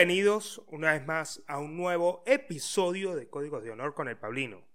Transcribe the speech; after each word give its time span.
Bienvenidos 0.00 0.62
una 0.68 0.92
vez 0.94 1.04
más 1.04 1.42
a 1.46 1.58
un 1.58 1.76
nuevo 1.76 2.22
episodio 2.24 3.14
de 3.14 3.28
Códigos 3.28 3.62
de 3.62 3.70
Honor 3.70 3.92
con 3.92 4.08
el 4.08 4.16
Pablino. 4.16 4.66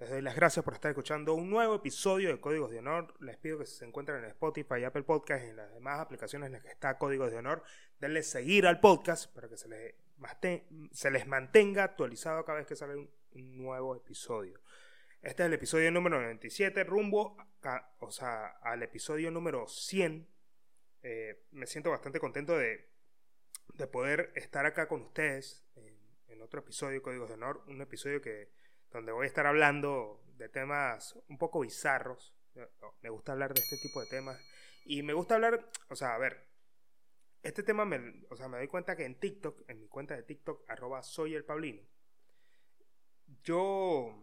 Les 0.00 0.10
doy 0.10 0.22
las 0.22 0.34
gracias 0.34 0.64
por 0.64 0.74
estar 0.74 0.90
escuchando 0.90 1.34
un 1.34 1.48
nuevo 1.48 1.76
episodio 1.76 2.30
de 2.30 2.40
Códigos 2.40 2.72
de 2.72 2.80
Honor. 2.80 3.14
Les 3.20 3.36
pido 3.36 3.60
que 3.60 3.66
si 3.66 3.76
se 3.76 3.84
encuentran 3.84 4.24
en 4.24 4.30
Spotify, 4.30 4.82
Apple 4.82 5.04
Podcast 5.04 5.44
y 5.44 5.50
en 5.50 5.56
las 5.56 5.72
demás 5.72 6.00
aplicaciones 6.00 6.48
en 6.48 6.54
las 6.54 6.62
que 6.62 6.70
está 6.70 6.98
Códigos 6.98 7.30
de 7.30 7.38
Honor, 7.38 7.62
denle 8.00 8.24
seguir 8.24 8.66
al 8.66 8.80
podcast 8.80 9.32
para 9.32 9.48
que 9.48 9.56
se 9.56 9.68
les, 9.68 9.94
se 10.90 11.10
les 11.12 11.28
mantenga 11.28 11.84
actualizado 11.84 12.44
cada 12.44 12.58
vez 12.58 12.66
que 12.66 12.74
sale 12.74 12.96
un, 12.96 13.08
nuevo 13.56 13.94
episodio. 13.94 14.60
Este 15.22 15.44
es 15.44 15.46
el 15.46 15.52
episodio 15.52 15.92
número 15.92 16.20
97, 16.20 16.82
rumbo 16.82 17.36
o 18.00 18.10
sea, 18.10 18.46
al 18.62 18.82
episodio 18.82 19.30
número 19.30 19.68
100. 19.68 20.26
Eh, 21.04 21.44
me 21.52 21.68
siento 21.68 21.90
bastante 21.90 22.18
contento 22.18 22.58
de 22.58 22.93
de 23.72 23.86
poder 23.86 24.32
estar 24.34 24.66
acá 24.66 24.88
con 24.88 25.02
ustedes 25.02 25.64
en, 25.76 25.94
otro 26.42 26.60
episodio 26.60 26.94
de 26.94 27.02
Códigos 27.02 27.28
de 27.28 27.34
Honor, 27.36 27.64
un 27.68 27.80
episodio 27.80 28.20
que 28.20 28.50
donde 28.90 29.12
voy 29.12 29.24
a 29.24 29.26
estar 29.26 29.46
hablando 29.46 30.22
de 30.36 30.50
temas 30.50 31.18
un 31.28 31.38
poco 31.38 31.60
bizarros. 31.60 32.34
Me 33.00 33.08
gusta 33.08 33.32
hablar 33.32 33.54
de 33.54 33.62
este 33.62 33.78
tipo 33.78 34.00
de 34.00 34.06
temas 34.08 34.38
y 34.84 35.02
me 35.02 35.14
gusta 35.14 35.36
hablar, 35.36 35.70
o 35.88 35.96
sea, 35.96 36.14
a 36.14 36.18
ver, 36.18 36.46
este 37.42 37.62
tema 37.62 37.86
me, 37.86 38.26
o 38.28 38.36
sea, 38.36 38.48
me 38.48 38.58
doy 38.58 38.68
cuenta 38.68 38.94
que 38.94 39.06
en 39.06 39.18
TikTok, 39.18 39.68
en 39.68 39.80
mi 39.80 39.88
cuenta 39.88 40.14
de 40.14 40.22
TikTok 40.22 40.68
arroba 40.68 41.02
soy 41.02 41.34
el 41.34 41.46
Pablino, 41.46 41.82
yo 43.42 44.22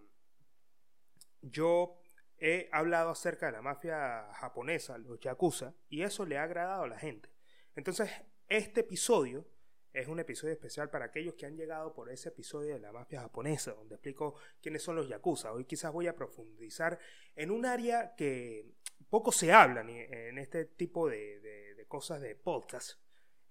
yo 1.41 1.99
he 2.37 2.69
hablado 2.71 3.11
acerca 3.11 3.47
de 3.47 3.51
la 3.53 3.61
mafia 3.61 4.27
japonesa, 4.33 4.97
los 4.97 5.19
yakuza, 5.19 5.73
y 5.89 6.03
eso 6.03 6.25
le 6.25 6.37
ha 6.37 6.43
agradado 6.43 6.83
a 6.83 6.87
la 6.87 6.97
gente. 6.97 7.29
Entonces, 7.75 8.09
este 8.51 8.81
episodio 8.81 9.47
es 9.93 10.09
un 10.09 10.19
episodio 10.19 10.51
especial 10.53 10.89
para 10.89 11.05
aquellos 11.05 11.35
que 11.35 11.45
han 11.45 11.55
llegado 11.55 11.93
por 11.93 12.09
ese 12.09 12.29
episodio 12.29 12.73
de 12.73 12.79
la 12.79 12.91
mafia 12.91 13.21
japonesa, 13.21 13.71
donde 13.71 13.95
explico 13.95 14.35
quiénes 14.61 14.83
son 14.83 14.97
los 14.97 15.07
yakuza. 15.07 15.53
Hoy 15.53 15.63
quizás 15.63 15.93
voy 15.93 16.07
a 16.07 16.15
profundizar 16.15 16.99
en 17.33 17.49
un 17.49 17.65
área 17.65 18.13
que 18.13 18.73
poco 19.09 19.31
se 19.31 19.53
habla 19.53 19.81
en 19.81 20.37
este 20.37 20.65
tipo 20.65 21.07
de, 21.07 21.85
cosas 21.87 22.19
de 22.19 22.35
podcast. 22.35 22.99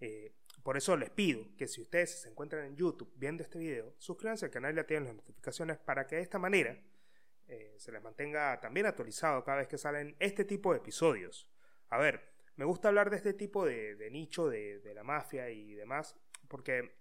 Eh, 0.01 0.35
por 0.63 0.77
eso 0.77 0.95
les 0.99 1.09
pido 1.09 1.47
que 1.57 1.67
si 1.67 1.81
ustedes 1.81 2.21
se 2.21 2.29
encuentran 2.29 2.67
en 2.67 2.77
YouTube 2.77 3.11
viendo 3.17 3.43
este 3.43 3.59
video, 3.59 3.95
suscríbanse 3.97 4.45
al 4.45 4.51
canal 4.51 4.77
y 4.77 4.81
activen 4.81 5.05
las 5.05 5.15
notificaciones 5.15 5.79
para 5.79 6.07
que 6.07 6.17
de 6.17 6.23
esta 6.23 6.39
manera 6.39 6.79
eh, 7.49 7.75
se 7.79 7.91
les 7.91 8.03
mantenga 8.03 8.61
también 8.61 8.85
actualizado 8.85 9.45
cada 9.45 9.59
vez 9.59 9.69
que 9.69 9.79
salen 9.79 10.15
este 10.19 10.45
tipo 10.45 10.73
de 10.73 10.79
episodios. 10.79 11.51
A 11.89 11.97
ver, 11.99 12.30
me 12.61 12.67
gusta 12.67 12.89
hablar 12.89 13.09
de 13.09 13.17
este 13.17 13.33
tipo 13.33 13.65
de, 13.65 14.11
nicho 14.11 14.51
de, 14.51 14.93
la 14.95 15.03
mafia 15.03 15.49
y 15.49 15.73
demás, 15.73 16.15
porque 16.47 16.93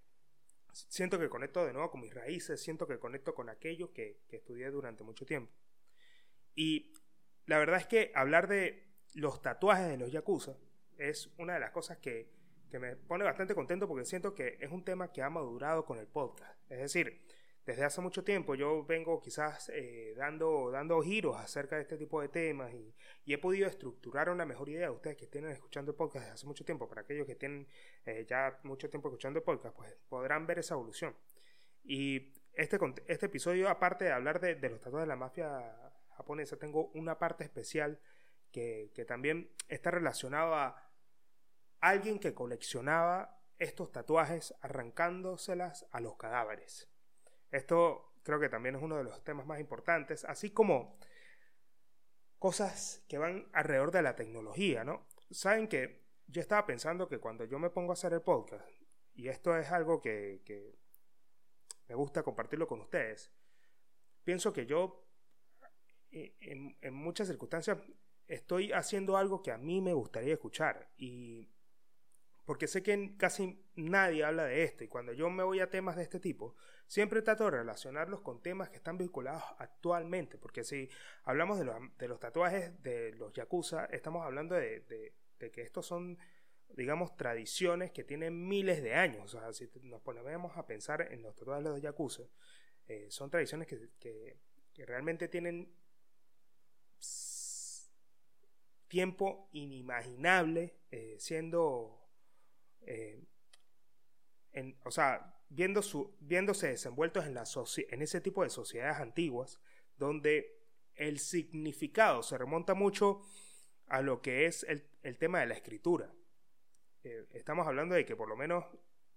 siento 0.72 1.20
que 1.20 1.28
conecto 1.28 1.66
de 1.66 1.74
nuevo 1.74 1.92
con 1.92 2.00
mis 2.00 2.14
raíces, 2.14 2.62
siento 2.62 2.88
que 2.88 2.98
conecto 2.98 3.36
con 3.36 3.50
aquello 3.50 3.92
que, 3.92 4.22
estudié 4.30 4.72
durante 4.72 5.04
mucho 5.04 5.26
tiempo. 5.26 5.52
Y 6.56 6.94
la 7.46 7.58
verdad 7.58 7.76
es 7.76 7.88
que 7.88 8.14
hablar 8.16 8.48
de 8.48 8.88
los 9.16 9.42
tatuajes 9.42 9.90
de 9.90 9.98
los 9.98 10.14
yakuza 10.14 10.56
es 10.98 11.30
una 11.38 11.56
de 11.56 11.60
las 11.60 11.72
cosas 11.72 11.98
que, 11.98 12.32
que 12.72 12.80
me 12.80 12.96
pone 12.96 13.26
bastante 13.26 13.54
contento 13.54 13.86
porque 13.86 14.06
siento 14.06 14.34
que 14.34 14.58
es 14.62 14.72
un 14.72 14.86
tema 14.86 15.12
que 15.12 15.24
ha 15.24 15.30
madurado 15.30 15.84
con 15.84 16.00
el 16.00 16.08
podcast. 16.08 16.58
Es 16.72 16.80
decir, 16.80 17.22
desde 17.66 17.84
hace 17.84 18.02
mucho 18.02 18.24
tiempo 18.24 18.56
yo 18.56 18.84
vengo 18.84 19.22
quizás 19.22 19.70
eh, 19.70 20.14
dando, 20.18 20.72
dando 20.72 21.02
giros 21.02 21.38
acerca 21.38 21.76
de 21.76 21.84
este 21.84 21.98
tipo 21.98 22.22
de 22.22 22.30
temas 22.30 22.74
y, 22.74 22.94
he 23.32 23.38
podido 23.38 23.68
estructurar 23.68 24.28
una 24.30 24.44
mejor 24.44 24.70
idea. 24.70 24.92
Ustedes 24.92 25.16
que 25.16 25.28
tienen 25.28 25.52
escuchando 25.52 25.92
el 25.92 25.98
podcast 25.98 26.26
desde 26.26 26.34
hace 26.34 26.48
mucho 26.48 26.66
tiempo, 26.66 26.90
para 26.90 27.02
aquellos 27.02 27.28
que 27.28 27.36
tienen 27.36 27.68
eh, 28.04 28.26
ya 28.28 28.60
mucho 28.64 28.90
tiempo 28.90 29.10
escuchando 29.10 29.38
el 29.38 29.44
podcast, 29.44 29.76
pues 29.76 29.96
podrán 30.10 30.48
ver 30.48 30.58
esa 30.58 30.74
evolución. 30.74 31.16
Y 31.84 32.34
este, 32.54 32.80
este 33.06 33.28
episodio, 33.28 33.70
aparte 33.70 34.06
de 34.06 34.14
hablar 34.14 34.40
de, 34.40 34.56
los 34.68 34.80
tatuajes 34.80 35.06
de 35.06 35.08
la 35.08 35.16
mafia 35.16 35.92
japonesa, 36.18 36.58
tengo 36.58 36.88
una 36.96 37.20
parte 37.20 37.44
especial 37.44 38.00
que, 38.52 38.92
que 38.96 39.06
también 39.06 39.52
está 39.68 39.92
relacionado 39.92 40.56
a 40.56 40.92
alguien 41.82 42.20
que 42.20 42.34
coleccionaba 42.34 43.40
estos 43.60 43.92
tatuajes 43.92 44.56
arrancándoselas 44.62 45.86
a 45.92 46.00
los 46.00 46.18
cadáveres. 46.18 46.90
Esto 47.52 48.14
creo 48.24 48.40
que 48.40 48.50
también 48.50 48.76
es 48.76 48.82
uno 48.82 48.98
de 48.98 49.04
los 49.04 49.24
temas 49.24 49.46
más 49.46 49.60
importantes, 49.60 50.26
así 50.26 50.52
como 50.52 50.98
cosas 52.38 53.04
que 53.08 53.18
van 53.18 53.50
alrededor 53.54 53.92
de 53.92 54.02
la 54.02 54.16
tecnología, 54.16 54.84
¿no? 54.84 55.08
Saben 55.32 55.68
que 55.68 56.04
yo 56.28 56.42
estaba 56.42 56.66
pensando 56.66 57.08
que 57.08 57.20
cuando 57.20 57.46
yo 57.46 57.60
me 57.60 57.70
pongo 57.70 57.92
a 57.92 57.94
hacer 57.94 58.14
el 58.14 58.22
podcast, 58.22 58.68
y 59.14 59.28
esto 59.28 59.58
es 59.58 59.72
algo 59.72 60.00
que, 60.02 60.78
me 61.88 61.96
gusta 61.96 62.24
compartirlo 62.24 62.68
con 62.68 62.82
ustedes, 62.82 63.32
pienso 64.24 64.54
que 64.54 64.66
yo 64.66 65.06
eh, 66.12 66.36
en, 66.40 66.78
en, 66.82 66.94
muchas 66.94 67.28
circunstancias 67.28 67.80
estoy 68.28 68.72
haciendo 68.72 69.18
algo 69.18 69.42
que 69.42 69.52
a 69.52 69.58
mí 69.58 69.82
me 69.82 69.94
gustaría 69.94 70.34
escuchar 70.34 70.92
y 70.98 71.50
porque 72.50 72.66
sé 72.66 72.82
que 72.82 73.16
casi 73.16 73.64
nadie 73.76 74.24
habla 74.24 74.46
de 74.46 74.64
esto 74.64 74.84
y 74.84 74.88
cuando 74.88 75.14
yo 75.14 75.30
me 75.30 75.44
voy 75.44 75.60
a 75.60 75.70
temas 75.70 75.96
de 75.96 76.02
este 76.02 76.20
tipo, 76.20 76.56
siempre 76.88 77.22
trato 77.22 77.44
de 77.44 77.52
relacionarlos 77.52 78.22
con 78.22 78.42
temas 78.42 78.72
que 78.72 78.78
están 78.78 78.98
vinculados 78.98 79.44
actualmente, 79.60 80.40
porque 80.40 80.64
si 80.64 80.90
hablamos 81.26 81.60
de 81.60 82.08
los, 82.08 82.20
tatuajes 82.20 82.82
de 82.82 83.12
los 83.12 83.34
yakuza, 83.34 83.86
estamos 83.92 84.26
hablando 84.26 84.56
de, 84.56 85.14
que 85.38 85.62
estos 85.62 85.86
son, 85.86 86.18
digamos, 86.70 87.16
tradiciones 87.16 87.92
que 87.92 88.04
tienen 88.04 88.48
miles 88.48 88.82
de 88.82 88.96
años, 88.96 89.26
o 89.26 89.40
sea, 89.40 89.54
si 89.54 89.70
nos 89.84 90.02
ponemos 90.02 90.58
a 90.58 90.66
pensar 90.66 91.04
en 91.14 91.22
los 91.22 91.36
tatuajes 91.36 91.64
de 91.64 91.70
los 91.70 91.82
yakuza, 91.84 92.24
eh, 92.88 93.12
son 93.12 93.30
tradiciones 93.30 93.68
que, 93.68 94.40
realmente 94.88 95.28
tienen 95.28 95.72
tiempo 98.88 99.50
inimaginable 99.52 100.80
eh, 100.90 101.16
siendo 101.20 101.99
eh, 102.82 103.24
en, 104.52 104.78
o 104.84 104.92
sea, 104.92 105.36
viendo 105.50 105.82
su, 105.82 106.16
viéndose 106.20 106.68
desenvueltos 106.68 107.26
en, 107.26 107.34
la 107.34 107.44
en 107.90 108.02
ese 108.02 108.22
tipo 108.22 108.44
de 108.44 108.50
sociedades 108.50 108.98
antiguas, 108.98 109.60
donde 109.98 110.60
el 110.96 111.20
significado 111.20 112.24
se 112.24 112.38
remonta 112.38 112.74
mucho 112.74 113.22
a 113.88 114.02
lo 114.02 114.22
que 114.22 114.46
es 114.46 114.64
el, 114.64 114.88
el 115.04 115.18
tema 115.18 115.40
de 115.40 115.48
la 115.48 115.56
escritura. 115.56 116.14
Eh, 117.04 117.26
estamos 117.34 117.66
hablando 117.68 117.96
de 117.96 118.06
que 118.06 118.16
por 118.16 118.28
lo 118.28 118.36
menos 118.36 118.66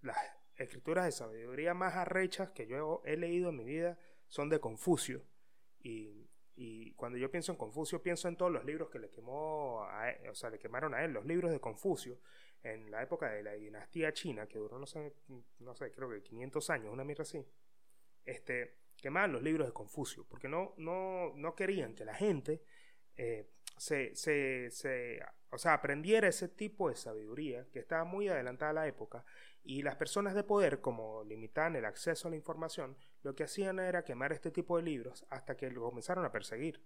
las 0.00 0.16
escrituras 0.56 1.04
de 1.04 1.12
sabiduría 1.12 1.74
más 1.74 1.94
arrechas 1.94 2.50
que 2.52 2.66
yo 2.66 3.02
he 3.04 3.16
leído 3.16 3.50
en 3.50 3.56
mi 3.56 3.64
vida 3.64 3.98
son 4.28 4.48
de 4.48 4.60
Confucio. 4.60 5.24
Y, 5.80 6.30
y 6.54 6.92
cuando 6.92 7.18
yo 7.18 7.30
pienso 7.30 7.52
en 7.52 7.58
Confucio, 7.58 8.02
pienso 8.02 8.28
en 8.28 8.36
todos 8.36 8.52
los 8.52 8.64
libros 8.64 8.88
que 8.90 8.98
le 8.98 9.10
quemó 9.10 9.80
o 10.30 10.34
sea, 10.34 10.50
le 10.50 10.58
quemaron 10.58 10.94
a 10.94 11.04
él, 11.04 11.12
los 11.12 11.26
libros 11.26 11.50
de 11.50 11.60
Confucio, 11.60 12.18
en 12.62 12.90
la 12.90 13.02
época 13.02 13.30
de 13.30 13.42
la 13.42 13.52
dinastía 13.52 14.12
china, 14.12 14.46
que 14.46 14.58
duró, 14.58 14.78
no 14.78 14.86
sé, 14.86 15.14
no 15.58 15.74
sé 15.74 15.90
creo 15.90 16.08
que 16.08 16.22
500 16.22 16.70
años, 16.70 16.92
una 16.92 17.04
mierda 17.04 17.22
así, 17.22 17.44
este, 18.24 18.76
quemaban 18.96 19.32
los 19.32 19.42
libros 19.42 19.66
de 19.66 19.72
Confucio, 19.72 20.24
porque 20.28 20.48
no, 20.48 20.74
no, 20.76 21.32
no 21.34 21.54
querían 21.54 21.94
que 21.94 22.04
la 22.04 22.14
gente 22.14 22.62
eh, 23.16 23.50
se, 23.76 24.14
se, 24.14 24.70
se, 24.70 25.20
o 25.50 25.58
sea, 25.58 25.74
aprendiera 25.74 26.28
ese 26.28 26.48
tipo 26.48 26.88
de 26.88 26.94
sabiduría 26.94 27.66
que 27.72 27.80
estaba 27.80 28.04
muy 28.04 28.28
adelantada 28.28 28.70
a 28.70 28.74
la 28.74 28.86
época, 28.86 29.24
y 29.64 29.82
las 29.82 29.96
personas 29.96 30.34
de 30.34 30.42
poder, 30.42 30.80
como 30.80 31.22
limitaban 31.24 31.76
el 31.76 31.84
acceso 31.84 32.26
a 32.26 32.30
la 32.30 32.36
información, 32.36 32.96
lo 33.22 33.34
que 33.34 33.44
hacían 33.44 33.78
era 33.78 34.04
quemar 34.04 34.32
este 34.32 34.50
tipo 34.50 34.76
de 34.76 34.82
libros 34.82 35.24
hasta 35.30 35.56
que 35.56 35.70
lo 35.70 35.82
comenzaron 35.82 36.24
a 36.24 36.32
perseguir. 36.32 36.84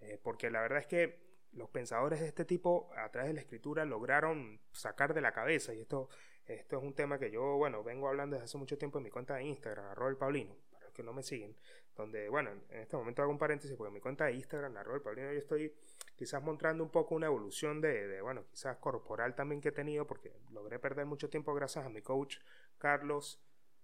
Eh, 0.00 0.18
porque 0.22 0.50
la 0.50 0.60
verdad 0.62 0.80
es 0.80 0.86
que 0.86 1.29
los 1.52 1.68
pensadores 1.70 2.20
de 2.20 2.28
este 2.28 2.44
tipo, 2.44 2.90
a 2.96 3.10
través 3.10 3.30
de 3.30 3.34
la 3.34 3.40
escritura, 3.40 3.84
lograron 3.84 4.60
sacar 4.72 5.14
de 5.14 5.20
la 5.20 5.32
cabeza, 5.32 5.74
y 5.74 5.80
esto, 5.80 6.08
esto 6.46 6.78
es 6.78 6.82
un 6.82 6.94
tema 6.94 7.18
que 7.18 7.30
yo, 7.30 7.56
bueno, 7.56 7.82
vengo 7.82 8.08
hablando 8.08 8.36
desde 8.36 8.44
hace 8.44 8.58
mucho 8.58 8.78
tiempo 8.78 8.98
en 8.98 9.04
mi 9.04 9.10
cuenta 9.10 9.34
de 9.34 9.44
Instagram, 9.44 9.86
arroba 9.86 10.10
el 10.10 10.16
Paulino, 10.16 10.54
para 10.70 10.84
los 10.84 10.94
que 10.94 11.02
no 11.02 11.12
me 11.12 11.22
siguen, 11.22 11.56
donde, 11.96 12.28
bueno, 12.28 12.50
en 12.70 12.80
este 12.80 12.96
momento 12.96 13.22
hago 13.22 13.30
un 13.32 13.38
paréntesis 13.38 13.76
porque 13.76 13.88
en 13.88 13.94
mi 13.94 14.00
cuenta 14.00 14.26
de 14.26 14.32
Instagram, 14.32 14.76
arroba 14.76 14.96
el 14.96 15.02
Paulino, 15.02 15.32
yo 15.32 15.38
estoy 15.38 15.74
quizás 16.16 16.42
mostrando 16.42 16.84
un 16.84 16.90
poco 16.90 17.14
una 17.14 17.26
evolución 17.26 17.80
de, 17.80 18.06
de, 18.06 18.20
bueno, 18.20 18.44
quizás 18.50 18.76
corporal 18.76 19.34
también 19.34 19.60
que 19.60 19.70
he 19.70 19.72
tenido, 19.72 20.06
porque 20.06 20.32
logré 20.52 20.78
perder 20.78 21.06
mucho 21.06 21.28
tiempo 21.28 21.52
gracias 21.54 21.84
a 21.84 21.88
mi 21.88 22.02
coach 22.02 22.38
Carlos 22.78 23.40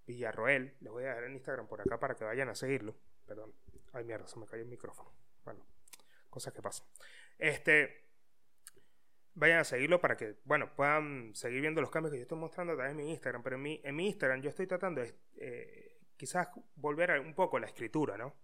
Villarroel, 0.07 0.77
les 0.81 0.93
voy 0.93 1.05
a 1.05 1.09
dejar 1.09 1.25
en 1.25 1.35
Instagram 1.35 1.67
por 1.67 1.81
acá 1.81 1.99
para 1.99 2.15
que 2.15 2.25
vayan 2.25 2.49
a 2.49 2.55
seguirlo, 2.55 2.95
perdón, 3.27 3.53
ay 3.93 4.05
mierda, 4.05 4.29
se 4.29 4.39
me 4.39 4.47
cayó 4.47 4.63
el 4.63 4.69
micrófono, 4.69 5.11
bueno, 5.45 5.65
cosas 6.31 6.53
que 6.53 6.63
pasan. 6.63 6.87
Este, 7.39 8.07
vayan 9.35 9.61
a 9.61 9.65
seguirlo 9.65 10.01
para 10.01 10.17
que, 10.17 10.37
bueno, 10.45 10.75
puedan 10.75 11.35
seguir 11.35 11.61
viendo 11.61 11.81
los 11.81 11.91
cambios 11.91 12.13
que 12.13 12.19
yo 12.19 12.23
estoy 12.23 12.39
mostrando 12.39 12.73
a 12.73 12.77
través 12.77 12.97
de 12.97 13.03
mi 13.03 13.11
Instagram. 13.11 13.43
Pero 13.43 13.57
en 13.57 13.63
mi, 13.63 13.81
en 13.85 13.97
mi 13.97 14.07
Instagram 14.07 14.41
yo 14.43 14.51
estoy 14.51 14.67
tratando 14.67 15.03
de 15.03 15.15
eh, 15.37 15.99
quizás 16.17 16.49
volver 16.75 17.13
a 17.13 17.21
un 17.21 17.35
poco 17.35 17.57
a 17.57 17.61
la 17.61 17.67
escritura, 17.67 18.17
¿no? 18.17 18.35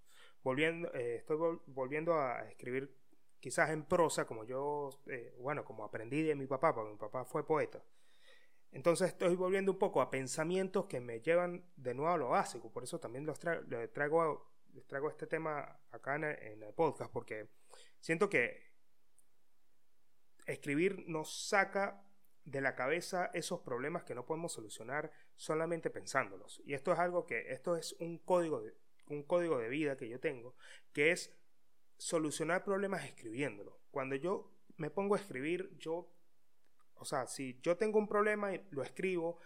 Volviendo, 0.43 0.93
eh, 0.95 1.17
estoy 1.17 1.37
volviendo 1.67 2.19
a 2.19 2.49
escribir 2.49 2.95
quizás 3.41 3.71
en 3.71 3.85
prosa, 3.85 4.25
como 4.25 4.45
yo, 4.45 4.91
eh, 5.07 5.35
bueno, 5.39 5.65
como 5.65 5.85
aprendí 5.85 6.23
de 6.23 6.35
mi 6.35 6.47
papá, 6.47 6.75
porque 6.75 6.93
mi 6.93 6.99
papá 6.99 7.25
fue 7.25 7.47
poeta. 7.47 7.83
Entonces 8.73 9.09
estoy 9.09 9.35
volviendo 9.37 9.73
un 9.73 9.79
poco 9.79 10.01
a 10.01 10.11
pensamientos 10.11 10.87
que 10.87 11.01
me 11.01 11.21
llevan 11.21 11.65
de 11.77 11.95
nuevo 11.95 12.13
a 12.13 12.17
lo 12.17 12.29
básico. 12.31 12.73
Por 12.73 12.85
eso 12.85 12.99
también 12.99 13.27
los 13.27 13.39
traigo, 13.39 14.51
les 14.73 14.87
traigo 14.87 15.11
este 15.11 15.27
tema 15.27 15.81
acá 15.91 16.17
en 16.17 16.25
el, 16.25 16.75
podcast, 16.75 17.13
porque 17.13 17.49
siento 18.01 18.31
que 18.31 18.72
escribir 20.47 21.05
nos 21.09 21.49
saca 21.49 22.03
de 22.45 22.61
la 22.61 22.75
cabeza 22.75 23.31
esos 23.35 23.61
problemas 23.61 24.05
que 24.05 24.15
no 24.15 24.27
podemos 24.27 24.53
solucionar 24.53 25.13
solamente 25.37 25.91
pensándolos. 25.91 26.61
Y 26.65 26.75
esto 26.75 26.93
es 26.93 26.99
algo 26.99 27.27
que, 27.27 27.53
esto 27.53 27.77
es 27.77 27.95
un 28.01 28.19
código 28.19 28.61
de, 28.61 28.75
un 29.07 29.23
código 29.23 29.59
de 29.59 29.69
vida 29.69 29.97
que 29.97 30.09
yo 30.09 30.19
tengo, 30.21 30.55
que 30.93 31.13
es 31.13 31.35
solucionar 31.97 32.65
problemas 32.65 33.05
escribiéndolo. 33.05 33.79
Cuando 33.91 34.17
yo 34.17 34.51
me 34.77 34.91
pongo 34.91 35.15
a 35.15 35.19
escribir, 35.19 35.77
yo, 35.79 36.13
o 36.95 37.05
sea, 37.05 37.27
si 37.27 37.61
yo 37.63 37.77
tengo 37.77 37.99
un 37.99 38.09
problema 38.09 38.55
y 38.55 38.67
lo 38.71 38.83
escribo, 38.83 39.39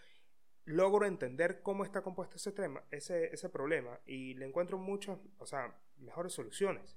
logro 0.65 1.07
entender 1.07 1.63
cómo 1.63 1.85
está 1.85 2.03
compuesto 2.03 2.37
ese, 2.37 2.53
tema, 2.53 2.83
ese, 2.91 3.33
ese 3.33 3.49
problema 3.49 4.01
y 4.07 4.35
le 4.35 4.47
encuentro 4.47 4.79
muchas, 4.79 5.19
o 5.39 5.47
sea, 5.47 5.79
mejores 5.99 6.33
soluciones. 6.33 6.97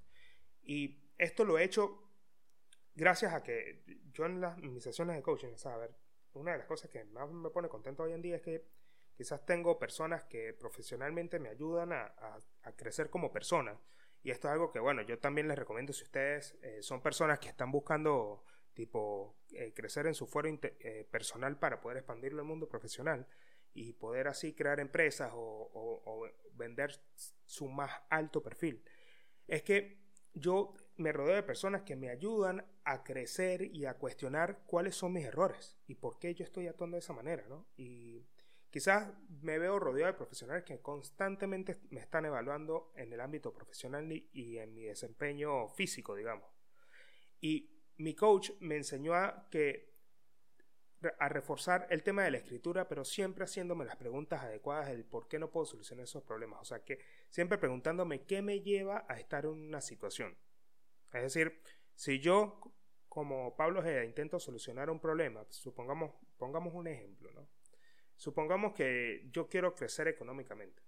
Y 0.64 1.00
esto 1.18 1.44
lo 1.44 1.58
he 1.58 1.64
hecho 1.64 2.09
gracias 2.96 3.34
a 3.34 3.44
que 3.44 3.84
yo 4.14 4.26
en 4.26 4.42
las 4.42 4.58
mis 4.58 4.84
sesiones 4.84 5.16
de 5.16 5.22
coaching, 5.22 5.56
ver, 5.80 5.96
una 6.34 6.52
de 6.54 6.60
las 6.60 6.68
cosas 6.68 6.90
que 6.90 7.04
más 7.06 7.30
me 7.30 7.50
pone 7.50 7.70
contento 7.70 8.04
hoy 8.04 8.14
en 8.14 8.22
día 8.22 8.38
es 8.38 8.42
que 8.42 8.66
quizás 9.16 9.46
tengo 9.46 9.78
personas 9.78 10.24
que 10.24 10.54
profesionalmente 10.54 11.40
me 11.40 11.50
ayudan 11.50 11.92
a, 11.92 12.38
crecer 12.76 13.10
como 13.10 13.32
persona 13.32 13.80
y 14.24 14.32
esto 14.32 14.48
es 14.48 14.54
algo 14.54 14.72
que, 14.72 14.80
bueno, 14.80 15.02
yo 15.02 15.18
también 15.20 15.48
les 15.48 15.58
recomiendo 15.58 15.94
si 15.94 16.04
ustedes 16.04 16.58
eh, 16.62 16.82
son 16.82 17.02
personas 17.02 17.40
que 17.40 17.50
están 17.50 17.72
buscando, 17.72 18.44
tipo, 18.74 19.38
eh, 19.54 19.74
crecer 19.74 20.08
en 20.08 20.14
su 20.14 20.28
foro 20.28 20.50
eh, 20.50 21.08
personal 21.10 21.58
para 21.58 21.80
poder 21.80 21.98
expandirlo 21.98 22.42
al 22.42 22.48
mundo 22.48 22.68
profesional 22.68 23.28
y 23.74 23.94
poder 23.94 24.28
así 24.28 24.54
crear 24.54 24.80
empresas 24.80 25.32
o, 25.34 26.28
vender 26.54 26.92
su 27.46 27.70
más 27.70 27.92
alto 28.10 28.44
perfil. 28.44 28.84
Es 29.48 29.64
que 29.64 30.02
yo 30.34 30.74
me 31.00 31.12
rodeo 31.12 31.36
de 31.36 31.44
personas 31.44 31.82
que 31.82 31.96
me 31.96 32.10
ayudan 32.10 32.66
a 32.84 33.04
crecer 33.04 33.64
y 33.64 33.86
a 33.86 33.96
cuestionar 33.96 34.64
cuáles 34.66 34.96
son 34.96 35.14
mis 35.14 35.26
errores 35.26 35.78
y 35.88 35.96
por 35.96 36.20
qué 36.20 36.36
yo 36.36 36.44
estoy 36.44 36.68
actuando 36.68 36.96
de 36.96 37.00
esa 37.00 37.14
manera, 37.14 37.46
¿no? 37.48 37.68
Y 37.78 38.26
Quizás 38.70 39.12
me 39.42 39.58
veo 39.58 39.80
rodeado 39.80 40.12
de 40.12 40.18
profesionales 40.18 40.64
que 40.64 40.80
constantemente 40.80 41.80
me 41.90 42.02
están 42.02 42.26
evaluando 42.26 42.92
en 42.96 43.12
el 43.12 43.20
ámbito 43.20 43.52
profesional 43.52 44.12
y 44.12 44.58
en 44.60 44.76
mi 44.76 44.84
desempeño 44.84 45.68
físico, 45.70 46.16
digamos. 46.16 46.48
Y 47.42 47.72
mi 47.98 48.14
coach 48.14 48.52
me 48.60 48.78
enseñó 48.78 49.16
a 49.16 49.48
que 49.50 49.90
a 51.18 51.30
reforzar 51.30 51.88
el 51.90 52.04
tema 52.04 52.24
de 52.24 52.32
la 52.32 52.38
escritura, 52.38 52.88
pero 52.88 53.06
siempre 53.06 53.46
haciéndome 53.46 53.86
las 53.86 53.96
preguntas 53.96 54.44
adecuadas 54.44 54.90
del 54.90 55.06
por 55.06 55.28
qué 55.28 55.40
no 55.40 55.50
puedo 55.50 55.66
solucionar 55.66 56.04
esos 56.04 56.22
problemas. 56.24 56.60
O 56.62 56.66
sea, 56.66 56.84
que 56.84 57.00
siempre 57.30 57.58
preguntándome 57.58 58.26
qué 58.26 58.42
me 58.44 58.60
lleva 58.60 59.06
a 59.08 59.18
estar 59.18 59.46
en 59.46 59.52
una 59.52 59.82
situación. 59.82 60.38
Es 61.14 61.24
decir, 61.24 61.62
si 61.96 62.20
yo, 62.20 62.60
como 63.08 63.56
Pablo 63.56 63.80
Ojeda, 63.80 64.06
intento 64.06 64.40
solucionar 64.40 64.90
un 64.90 65.00
problema, 65.00 65.46
supongamos, 65.50 66.14
pongamos 66.38 66.74
un 66.74 66.88
ejemplo, 66.88 67.32
¿no? 67.32 67.48
Supongamos 68.16 68.74
que 68.74 69.28
yo 69.32 69.48
quiero 69.48 69.76
crecer 69.76 70.08
económicamente. 70.08 70.84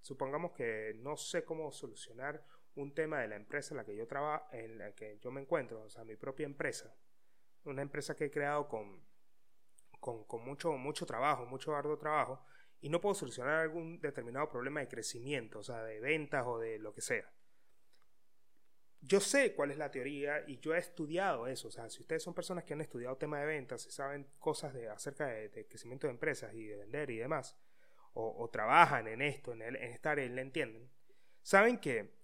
Supongamos 0.00 0.52
que 0.52 0.94
no 0.98 1.16
sé 1.16 1.44
cómo 1.44 1.72
solucionar 1.72 2.44
un 2.76 2.94
tema 2.94 3.20
de 3.20 3.28
la 3.28 3.36
empresa 3.36 3.74
en 3.74 3.78
la 3.78 3.84
que 3.84 3.96
yo 3.96 4.06
trabajo, 4.06 4.46
en 4.52 4.78
la 4.78 4.92
que 4.94 5.18
yo 5.18 5.30
me 5.30 5.40
encuentro, 5.40 5.82
o 5.82 5.90
sea, 5.90 6.04
mi 6.04 6.16
propia 6.16 6.46
empresa. 6.46 6.94
Una 7.64 7.82
empresa 7.82 8.14
que 8.14 8.26
he 8.26 8.30
creado 8.30 8.68
con, 8.68 9.04
con, 9.98 10.24
con 10.24 10.44
mucho, 10.44 10.72
mucho 10.72 11.04
trabajo, 11.06 11.44
mucho 11.46 11.74
arduo 11.74 11.98
trabajo, 11.98 12.44
y 12.80 12.88
no 12.88 13.00
puedo 13.00 13.14
solucionar 13.14 13.62
algún 13.62 14.00
determinado 14.00 14.48
problema 14.48 14.80
de 14.80 14.88
crecimiento, 14.88 15.58
o 15.58 15.62
sea, 15.64 15.82
de 15.82 15.98
ventas 15.98 16.46
o 16.46 16.58
de 16.58 16.78
lo 16.78 16.94
que 16.94 17.00
sea 17.00 17.35
yo 19.06 19.20
sé 19.20 19.54
cuál 19.54 19.70
es 19.70 19.78
la 19.78 19.90
teoría 19.90 20.42
y 20.46 20.58
yo 20.58 20.74
he 20.74 20.78
estudiado 20.78 21.46
eso. 21.46 21.68
O 21.68 21.70
sea, 21.70 21.88
si 21.88 22.00
ustedes 22.00 22.22
son 22.22 22.34
personas 22.34 22.64
que 22.64 22.74
han 22.74 22.80
estudiado 22.80 23.16
tema 23.16 23.38
de 23.40 23.46
ventas 23.46 23.86
y 23.86 23.90
saben 23.90 24.26
cosas 24.38 24.74
de, 24.74 24.88
acerca 24.88 25.26
de, 25.26 25.66
crecimiento 25.68 26.06
de 26.06 26.12
empresas 26.12 26.52
y 26.54 26.64
de 26.64 26.76
vender 26.76 27.10
y 27.10 27.18
demás, 27.18 27.56
o, 28.18 28.48
trabajan 28.50 29.08
en 29.08 29.20
esto, 29.20 29.52
en, 29.52 29.60
el, 29.60 29.76
en 29.76 29.92
esta 29.92 30.12
área 30.12 30.24
y 30.24 30.30
le 30.30 30.40
entienden, 30.40 30.90
saben 31.42 31.76
que 31.76 32.16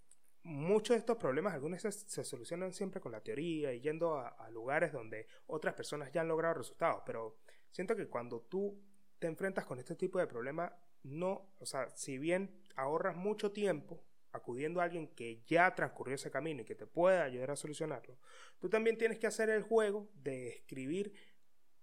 muchos 0.43 0.95
de 0.95 1.01
estos 1.01 1.19
problemas, 1.19 1.53
algunos 1.53 1.83
se, 1.83 2.25
solucionan 2.25 2.73
siempre 2.73 2.99
con 2.99 3.13
la 3.13 3.21
teoría 3.21 3.75
y 3.75 3.81
yendo 3.81 4.17
a, 4.17 4.29
a, 4.29 4.49
lugares 4.49 4.91
donde 4.91 5.27
otras 5.49 5.75
personas 5.75 6.11
ya 6.11 6.23
han 6.23 6.29
logrado 6.29 6.55
resultados. 6.55 7.03
Pero 7.05 7.37
siento 7.71 7.95
que 7.95 8.09
cuando 8.09 8.41
tú 8.41 8.83
te 9.19 9.27
enfrentas 9.27 9.67
con 9.67 9.79
este 9.79 9.95
tipo 9.95 10.19
de 10.19 10.27
problemas, 10.27 10.73
no, 11.03 11.53
o 11.59 11.67
sea, 11.67 11.91
si 11.91 12.17
bien 12.17 12.63
ahorras 12.75 13.15
mucho 13.15 13.53
tiempo, 13.53 14.03
acudiendo 14.33 14.81
a 14.81 14.85
alguien 14.85 15.09
que 15.09 15.43
ya 15.47 15.75
transcurrió 15.75 16.15
ese 16.15 16.31
camino 16.31 16.63
y 16.63 16.65
que 16.65 16.75
te 16.75 16.87
pueda 16.87 17.25
ayudar 17.25 17.51
a 17.51 17.57
solucionarlo, 17.57 18.19
tú 18.59 18.69
también 18.69 18.99
tienes 18.99 19.19
que 19.19 19.27
hacer 19.27 19.51
el 19.51 19.63
juego 19.63 20.09
de 20.15 20.49
escribir 20.49 21.13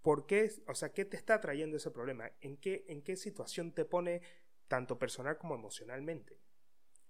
por 0.01 0.25
qué, 0.25 0.51
o 0.67 0.75
sea, 0.75 0.91
qué 0.91 1.05
te 1.05 1.17
está 1.17 1.39
trayendo 1.39 1.77
ese 1.77 1.91
problema, 1.91 2.31
en 2.41 2.57
qué, 2.57 2.85
en 2.87 3.01
qué 3.01 3.15
situación 3.15 3.73
te 3.73 3.85
pone 3.85 4.21
tanto 4.67 4.97
personal 4.97 5.37
como 5.37 5.55
emocionalmente. 5.55 6.39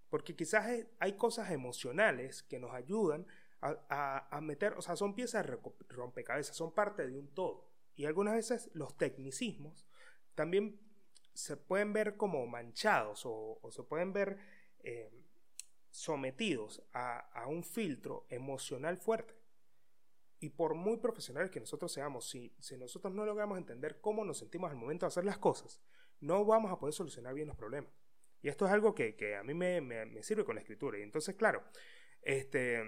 Porque 0.09 0.35
quizás 0.35 0.67
hay 0.99 1.13
cosas 1.13 1.51
emocionales 1.51 2.41
que 2.43 2.59
nos 2.59 2.73
ayudan 2.73 3.27
a, 3.61 4.27
a 4.35 4.41
meter, 4.41 4.73
o 4.73 4.81
sea, 4.81 4.95
son 4.95 5.13
piezas 5.13 5.45
rompecabezas, 5.89 6.55
son 6.55 6.73
parte 6.73 7.05
de 7.05 7.17
un 7.17 7.27
todo. 7.33 7.69
Y 7.95 8.05
algunas 8.05 8.33
veces 8.33 8.69
los 8.73 8.97
tecnicismos 8.97 9.85
también 10.33 10.79
se 11.39 11.57
pueden 11.57 11.93
ver 11.93 12.17
como 12.17 12.45
manchados 12.47 13.23
o, 13.25 13.59
se 13.71 13.83
pueden 13.83 14.13
ver 14.13 14.37
eh, 14.83 15.09
sometidos 15.89 16.83
a, 16.93 17.45
un 17.47 17.63
filtro 17.63 18.25
emocional 18.29 18.97
fuerte. 18.97 19.35
Y 20.39 20.49
por 20.49 20.73
muy 20.73 20.97
profesionales 20.97 21.51
que 21.51 21.59
nosotros 21.59 21.91
seamos, 21.91 22.29
si, 22.29 22.55
si 22.59 22.77
nosotros 22.77 23.13
no 23.13 23.25
logramos 23.25 23.57
entender 23.57 23.99
cómo 23.99 24.23
nos 24.23 24.37
sentimos 24.37 24.71
al 24.71 24.77
momento 24.77 25.05
de 25.05 25.09
hacer 25.09 25.25
las 25.25 25.37
cosas, 25.37 25.81
no 26.21 26.45
vamos 26.45 26.71
a 26.71 26.79
poder 26.79 26.93
solucionar 26.93 27.33
bien 27.33 27.47
los 27.47 27.57
problemas. 27.57 27.91
Y 28.41 28.47
esto 28.47 28.65
es 28.65 28.71
algo 28.71 28.95
que, 28.95 29.35
a 29.35 29.43
mí 29.43 29.53
me, 29.53 30.23
sirve 30.23 30.45
con 30.45 30.55
la 30.55 30.61
escritura. 30.61 30.97
Y 30.97 31.01
entonces, 31.01 31.35
claro, 31.35 31.63
este, 32.21 32.81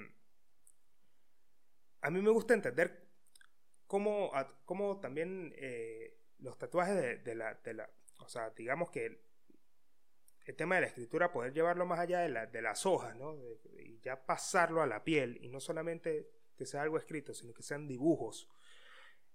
a 2.02 2.10
mí 2.10 2.22
me 2.22 2.30
gusta 2.30 2.54
entender 2.54 3.10
cómo, 3.86 4.32
cómo 4.64 5.00
también 5.02 5.54
eh, 5.58 6.18
los 6.38 6.58
tatuajes 6.58 7.24
de, 7.24 7.36
la, 7.36 7.56
de 7.56 7.74
la, 7.74 7.90
o 8.20 8.30
sea, 8.30 8.52
digamos 8.52 8.92
que 8.92 9.31
el 10.46 10.56
tema 10.56 10.76
de 10.76 10.82
la 10.82 10.88
escritura, 10.88 11.32
poder 11.32 11.54
llevarlo 11.54 11.86
más 11.86 12.00
allá 12.00 12.20
de, 12.20 12.48
de 12.48 12.62
las 12.62 12.86
hojas, 12.86 13.16
y 13.78 14.00
ya 14.00 14.26
pasarlo 14.26 14.82
a 14.82 14.88
la 14.88 15.04
piel, 15.04 15.38
y 15.42 15.50
no 15.50 15.60
solamente 15.60 16.30
que 16.58 16.66
sea 16.66 16.82
algo 16.82 16.98
escrito, 16.98 17.34
sino 17.34 17.54
que 17.54 17.64
sean 17.64 17.88
dibujos. 17.88 18.50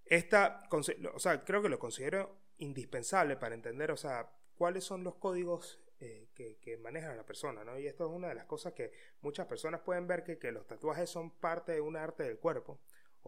Esta, 0.04 0.62
o 0.70 1.18
sea, 1.18 1.44
creo 1.44 1.62
que 1.62 1.68
lo 1.68 1.78
considero 1.78 2.36
indispensable 2.58 3.36
para 3.36 3.54
entender, 3.54 3.90
o 3.90 3.96
sea, 3.96 4.30
cuáles 4.56 4.84
son 4.84 5.02
los 5.04 5.16
códigos 5.16 5.80
eh, 5.98 6.28
que, 6.34 6.58
que, 6.58 6.76
manejan 6.76 7.12
a 7.12 7.16
la 7.16 7.26
persona, 7.26 7.64
¿no? 7.64 7.78
Y 7.78 7.86
esto 7.86 8.06
es 8.06 8.12
una 8.12 8.28
de 8.28 8.34
las 8.34 8.44
cosas 8.44 8.72
que 8.74 8.92
muchas 9.22 9.46
personas 9.46 9.80
pueden 9.80 10.06
ver 10.06 10.22
que, 10.22 10.38
que 10.38 10.52
los 10.52 10.66
tatuajes 10.66 11.10
son 11.10 11.30
parte 11.30 11.72
de 11.72 11.80
un 11.80 11.96
arte 11.96 12.22
del 12.22 12.38
cuerpo, 12.38 12.78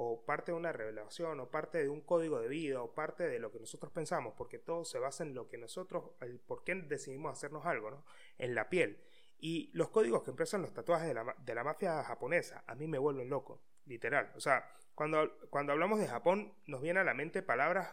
o 0.00 0.24
parte 0.24 0.52
de 0.52 0.56
una 0.56 0.70
revelación, 0.70 1.40
o 1.40 1.50
parte 1.50 1.82
de 1.82 1.88
un 1.88 2.02
código 2.02 2.40
de 2.40 2.46
vida, 2.46 2.80
o 2.80 2.94
parte 2.94 3.28
de 3.28 3.40
lo 3.40 3.50
que 3.50 3.58
nosotros 3.58 3.90
pensamos, 3.90 4.32
porque 4.38 4.60
todo 4.60 4.84
se 4.84 5.00
basa 5.00 5.24
en 5.24 5.34
lo 5.34 5.48
que 5.48 5.58
nosotros, 5.58 6.12
el 6.20 6.38
por 6.38 6.62
qué 6.62 6.76
decidimos 6.76 7.32
hacernos 7.32 7.66
algo, 7.66 7.90
¿no? 7.90 8.04
En 8.38 8.54
la 8.54 8.68
piel. 8.68 9.02
Y 9.40 9.72
los 9.74 9.88
códigos 9.88 10.22
que 10.22 10.30
empiezan 10.30 10.62
los 10.62 10.72
tatuajes 10.72 11.08
de 11.08 11.14
la, 11.14 11.34
de 11.36 11.52
la 11.52 11.64
mafia 11.64 12.04
japonesa, 12.04 12.62
a 12.68 12.76
mí 12.76 12.86
me 12.86 12.96
vuelven 12.96 13.28
loco, 13.28 13.60
literal. 13.86 14.30
O 14.36 14.40
sea, 14.40 14.70
cuando, 14.94 15.36
cuando 15.50 15.72
hablamos 15.72 15.98
de 15.98 16.06
Japón, 16.06 16.54
nos 16.66 16.80
vienen 16.80 17.00
a 17.00 17.04
la 17.04 17.14
mente 17.14 17.42
palabras 17.42 17.92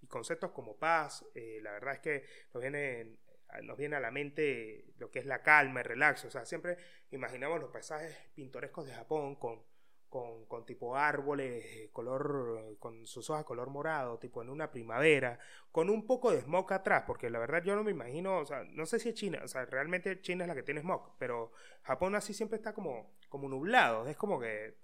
y 0.00 0.06
conceptos 0.06 0.52
como 0.52 0.78
paz, 0.78 1.26
eh, 1.34 1.60
la 1.62 1.72
verdad 1.72 1.96
es 1.96 2.00
que 2.00 2.24
nos 2.54 2.62
viene, 2.62 3.18
nos 3.64 3.76
viene 3.76 3.96
a 3.96 4.00
la 4.00 4.10
mente 4.10 4.94
lo 4.96 5.10
que 5.10 5.18
es 5.18 5.26
la 5.26 5.42
calma, 5.42 5.80
el 5.80 5.84
relax, 5.84 6.24
o 6.24 6.30
sea, 6.30 6.46
siempre 6.46 6.78
imaginamos 7.10 7.60
los 7.60 7.70
paisajes 7.70 8.16
pintorescos 8.34 8.86
de 8.86 8.94
Japón 8.94 9.36
con 9.36 9.69
con, 10.10 10.44
con, 10.46 10.66
tipo 10.66 10.96
árboles, 10.96 11.64
eh, 11.64 11.90
color, 11.92 12.76
con 12.78 13.06
sus 13.06 13.30
hojas 13.30 13.44
color 13.44 13.70
morado, 13.70 14.18
tipo 14.18 14.42
en 14.42 14.50
una 14.50 14.70
primavera, 14.70 15.38
con 15.72 15.88
un 15.88 16.06
poco 16.06 16.32
de 16.32 16.40
smog 16.42 16.72
atrás, 16.72 17.04
porque 17.06 17.30
la 17.30 17.38
verdad 17.38 17.62
yo 17.64 17.76
no 17.76 17.84
me 17.84 17.92
imagino, 17.92 18.38
o 18.38 18.44
sea, 18.46 18.64
no 18.64 18.84
sé 18.86 18.98
si 18.98 19.08
es 19.10 19.14
China, 19.14 19.40
o 19.42 19.48
sea, 19.48 19.64
realmente 19.64 20.20
China 20.20 20.44
es 20.44 20.48
la 20.48 20.54
que 20.54 20.62
tiene 20.62 20.80
smog, 20.82 21.16
pero 21.18 21.52
Japón 21.82 22.14
así 22.14 22.34
siempre 22.34 22.56
está 22.56 22.74
como, 22.74 23.14
como 23.28 23.48
nublado, 23.48 24.06
es 24.06 24.16
como 24.16 24.38
que 24.40 24.76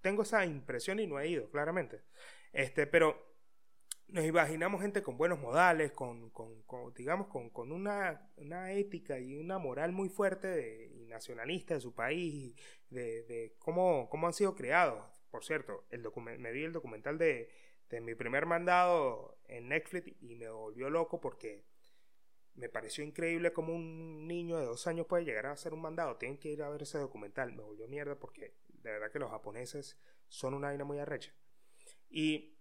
tengo 0.00 0.22
esa 0.22 0.44
impresión 0.44 1.00
y 1.00 1.06
no 1.06 1.18
he 1.18 1.28
ido, 1.28 1.50
claramente. 1.50 2.02
Este, 2.52 2.86
pero 2.86 3.34
nos 4.08 4.24
imaginamos 4.24 4.80
gente 4.80 5.02
con 5.02 5.16
buenos 5.16 5.40
modales, 5.40 5.92
con, 5.92 6.30
con, 6.30 6.62
digamos, 6.94 7.26
con, 7.28 7.50
con 7.50 7.72
una, 7.72 8.30
una, 8.36 8.70
ética 8.72 9.18
y 9.18 9.34
una 9.34 9.58
moral 9.58 9.92
muy 9.92 10.08
fuerte 10.08 10.46
de, 10.46 10.88
nacionalista 11.14 11.74
de 11.74 11.80
su 11.80 11.94
país, 11.94 12.54
de, 12.90 13.22
de 13.24 13.54
cómo, 13.58 14.08
cómo 14.10 14.26
han 14.26 14.32
sido 14.32 14.54
creados. 14.54 15.04
Por 15.30 15.44
cierto, 15.44 15.86
el 15.90 16.02
me 16.38 16.52
vi 16.52 16.64
el 16.64 16.72
documental 16.72 17.18
de, 17.18 17.50
de 17.88 18.00
mi 18.00 18.14
primer 18.14 18.46
mandado 18.46 19.38
en 19.46 19.68
Netflix 19.68 20.12
y 20.20 20.34
me 20.34 20.48
volvió 20.48 20.90
loco 20.90 21.20
porque 21.20 21.64
me 22.54 22.68
pareció 22.68 23.02
increíble 23.04 23.52
como 23.52 23.74
un 23.74 24.26
niño 24.26 24.58
de 24.58 24.66
dos 24.66 24.86
años 24.86 25.06
puede 25.06 25.24
llegar 25.24 25.46
a 25.46 25.52
hacer 25.52 25.72
un 25.74 25.80
mandado. 25.80 26.16
Tienen 26.16 26.38
que 26.38 26.50
ir 26.50 26.62
a 26.62 26.68
ver 26.68 26.82
ese 26.82 26.98
documental. 26.98 27.52
Me 27.52 27.62
volvió 27.62 27.88
mierda 27.88 28.14
porque 28.16 28.54
de 28.68 28.90
verdad 28.90 29.10
que 29.10 29.18
los 29.18 29.30
japoneses 29.30 29.98
son 30.28 30.54
una 30.54 30.68
vaina 30.68 30.84
muy 30.84 30.98
arrecha. 30.98 31.32
Y, 32.08 32.56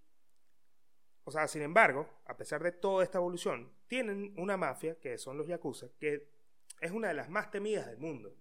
o 1.26 1.32
sea, 1.32 1.48
sin 1.48 1.62
embargo, 1.62 2.08
a 2.26 2.36
pesar 2.38 2.64
de 2.64 2.72
toda 2.72 3.04
esta 3.04 3.20
evolución, 3.20 3.72
tienen 3.88 4.34
una 4.38 4.58
mafia, 4.58 5.00
que 5.00 5.18
son 5.18 5.38
los 5.38 5.48
yakuza, 5.48 5.90
que 6.00 6.28
es 6.82 6.92
una 6.92 7.10
de 7.10 7.14
las 7.14 7.30
más 7.30 7.52
temidas 7.52 7.86
del 7.86 7.98
mundo. 7.98 8.36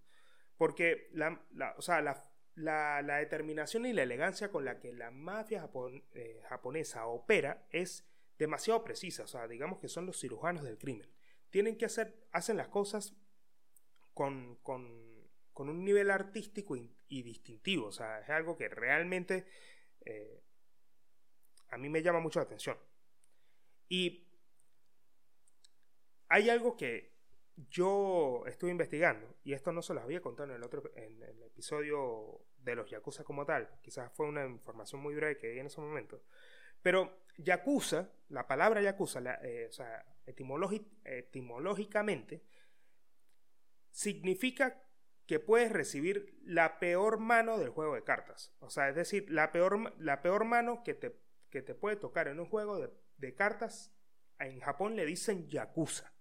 Porque 0.63 1.09
la, 1.11 1.45
o 1.77 1.83
sea, 1.83 2.01
la, 2.03 2.23
la, 2.55 3.17
determinación 3.17 3.85
y 3.85 3.93
la 3.93 4.05
elegancia 4.05 4.53
con 4.53 4.65
la 4.65 4.79
que 4.79 4.93
la 4.93 5.11
mafia 5.11 5.69
eh, 6.15 6.41
japonesa 6.49 7.07
opera 7.07 7.67
es 7.73 8.09
demasiado 8.39 8.85
precisa. 8.85 9.25
O 9.25 9.27
sea, 9.27 9.49
digamos 9.49 9.81
que 9.81 9.89
son 9.89 10.07
los 10.07 10.21
cirujanos 10.21 10.63
del 10.63 10.79
crimen. 10.79 11.11
Tienen 11.51 11.77
que 11.77 11.87
hacer, 11.87 12.15
hacen 12.31 12.57
las 12.59 12.69
cosas 12.69 13.13
con, 14.15 14.55
con, 14.63 15.29
con 15.53 15.69
un 15.69 15.85
nivel 15.85 16.13
artístico 16.13 16.77
y, 16.77 16.95
distintivo. 17.09 17.89
O 17.89 17.93
sea, 17.93 18.21
es 18.21 18.31
algo 18.31 18.57
que 18.57 18.69
realmente 18.69 19.45
eh, 20.05 20.45
a 21.71 21.77
mí 21.77 21.89
me 21.89 22.03
llama 22.05 22.21
mucho 22.21 22.39
la 22.39 22.45
atención. 22.45 22.79
Y 23.89 24.29
hay 26.29 26.51
algo 26.51 26.77
que 26.77 27.12
yo 27.57 28.45
estuve 28.47 28.71
investigando, 28.71 29.37
y 29.45 29.53
esto 29.53 29.73
no 29.73 29.83
se 29.83 29.95
lo 29.95 30.01
había 30.01 30.21
contado 30.21 30.51
en 30.51 30.57
el 30.57 30.63
otro 30.63 30.83
episodio 30.95 32.41
de 32.59 32.75
los 32.75 32.91
Yakuza 32.91 33.25
como 33.25 33.45
tal, 33.45 33.69
quizás 33.83 34.13
fue 34.13 34.27
una 34.27 34.47
información 34.47 35.01
muy 35.01 35.15
breve 35.15 35.39
que 35.39 35.49
di 35.49 35.59
en 35.59 35.67
ese 35.67 35.81
momento, 35.81 36.23
pero 36.83 37.23
Yakuza, 37.39 38.11
la 38.29 38.47
palabra 38.47 38.83
Yakuza, 38.83 39.21
eh, 39.43 39.67
o 39.69 39.73
sea, 39.73 40.05
etimológicamente, 40.27 42.43
significa 43.91 44.83
que 45.27 45.39
puedes 45.39 45.71
recibir 45.71 46.39
la 46.45 46.79
peor 46.79 47.19
mano 47.19 47.59
del 47.59 47.71
juego 47.71 47.95
de 47.95 48.03
cartas. 48.03 48.53
O 48.59 48.71
sea, 48.71 48.89
es 48.89 48.97
decir, 48.97 49.31
la 49.31 49.53
peor, 49.53 49.95
la 49.99 50.21
peor 50.21 50.45
mano 50.45 50.83
que 50.83 50.95
te, 50.95 51.17
que 51.51 51.63
te 51.63 51.75
puede 51.75 51.97
tocar 51.97 52.29
en 52.29 52.41
un 52.41 52.47
juego 52.47 52.81
de, 52.81 52.91
de 53.19 53.35
cartas, 53.35 53.95
en 54.39 54.61
Japón 54.61 54.97
le 54.97 55.07
dicen 55.07 55.49
Yakuza. 55.49 56.13